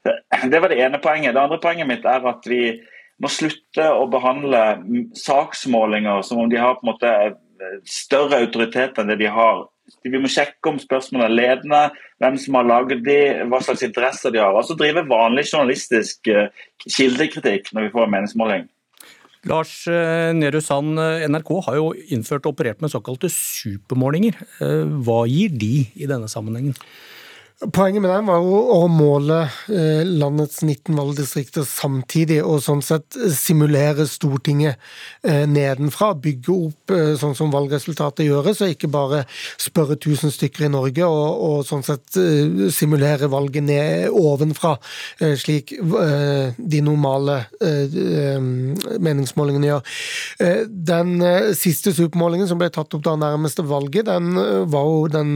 [0.03, 1.35] Det var det ene poenget.
[1.35, 2.63] Det andre poenget mitt er at vi
[3.21, 4.61] må slutte å behandle
[5.17, 7.11] saksmålinger som om de har på en måte
[7.87, 9.65] større autoritet enn det de har.
[10.07, 11.81] Vi må sjekke om spørsmålene er ledende,
[12.21, 13.17] hvem som har laget de,
[13.51, 14.55] hva slags interesser de har.
[14.55, 16.51] Altså drive vanlig journalistisk eh,
[16.87, 18.67] kildekritikk når vi får en meningsmåling.
[19.49, 24.37] Lars eh, Nehru Sand, eh, NRK har jo innført og operert med såkalte supermålinger.
[25.05, 26.77] Hva gir de i denne sammenhengen?
[27.61, 33.13] Poenget med den var jo å måle eh, landets 19 valgdistrikter samtidig, og sånn sett
[33.37, 34.79] simulere Stortinget
[35.21, 36.15] eh, nedenfra.
[36.17, 39.19] Bygge opp eh, sånn som valgresultatet gjøres, og ikke bare
[39.61, 42.17] spørre 1000 stykker i Norge, og, og sånn sett
[42.73, 44.73] simulere valget ned ovenfra,
[45.37, 47.37] slik de normale
[49.01, 49.93] meningsmålingene gjør.
[50.91, 51.13] Den
[51.57, 54.33] siste supermålingen som ble tatt opp da nærmeste valget, den
[54.71, 55.33] var jo den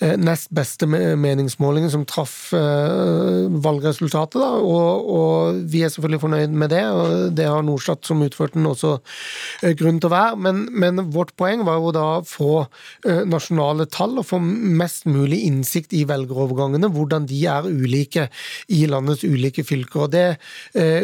[0.00, 4.40] nest beste meningsmålingen meningsmålingen som traff uh, valgresultatet.
[4.40, 8.58] Da, og, og, vi er selvfølgelig fornøyd med det, og det har Norstat som utførte
[8.58, 10.36] den også uh, grunn til å være.
[10.36, 15.06] Men, men, vårt poeng var jo da å få uh, nasjonale tall og få mest
[15.06, 18.28] mulig innsikt i velgerovergangene, hvordan de er ulike
[18.68, 20.06] i landets ulike fylker.
[20.06, 20.26] Og det,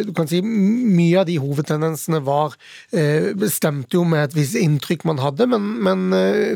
[0.07, 2.55] du kan si Mye av de hovedtendensene var
[3.53, 6.05] stemte jo med et visst inntrykk man hadde, men, men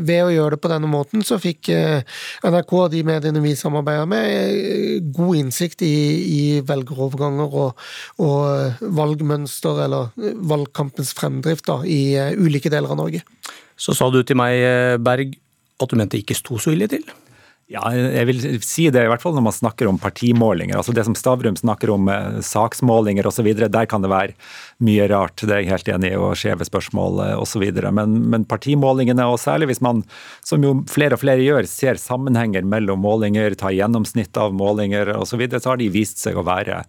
[0.07, 3.82] ved å gjøre det på denne måten, så fikk NRK og de mediene vi samarbeidet
[3.83, 7.83] samarbeider med, god innsikt i, i velgeroverganger og,
[8.19, 10.13] og, valgmønster, eller
[10.49, 13.23] valgkampens fremdrift da, i eh, ulike deler av Norge.
[13.77, 15.35] Så sa du til meg, eh, Berg,
[15.83, 17.05] at du mente det ikke sto så ille til?
[17.73, 20.77] Ja, jeg vil si det i hvert fall når man snakker om partimålinger.
[20.77, 24.35] altså Det som Stavrum snakker om, eh, saksmålinger osv., der kan det være
[24.85, 25.43] mye rart.
[25.43, 27.65] Det er jeg helt enig i, og skjeve spørsmål eh, osv.
[27.95, 30.05] Men, men partimålingene, og særlig hvis man,
[30.47, 35.31] som jo flere og flere gjør, ser sammenhenger mellom målinger, tar gjennomsnitt av målinger osv.,
[35.33, 36.83] så, videre, så har de vist seg å være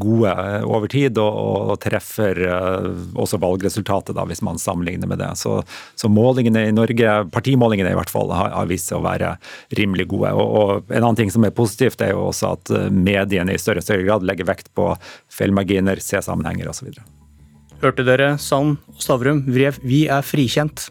[0.00, 2.40] gode eh, over tid, og, og treffer
[3.20, 5.32] også valgresultatet, da, hvis man sammenligner med det.
[5.40, 5.58] Så,
[5.98, 9.34] så målingene i Norge, partimålingene i hvert fall, har, har vist seg å være
[9.78, 10.32] rimelig gode.
[10.36, 13.60] Og, og, En annen ting som er positivt, er jo også at eh, mediene i
[13.60, 14.92] større og større grad legger vekt på
[15.32, 16.92] feilmarginer, se sammenhenger osv.
[17.82, 19.40] Hørte dere, Sand og Stavrum?
[19.50, 20.84] Vi er frikjent.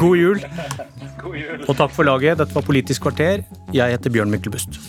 [0.00, 0.38] God jul.
[1.20, 1.64] God jul.
[1.68, 2.38] Og takk for laget.
[2.40, 3.42] Dette var Politisk kvarter.
[3.76, 4.80] Jeg heter Bjørn Myklebust.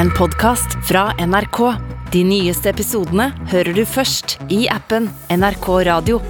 [0.00, 1.60] En podkast fra NRK.
[2.14, 6.22] De nyeste episodene hører du først i appen NRK Radio.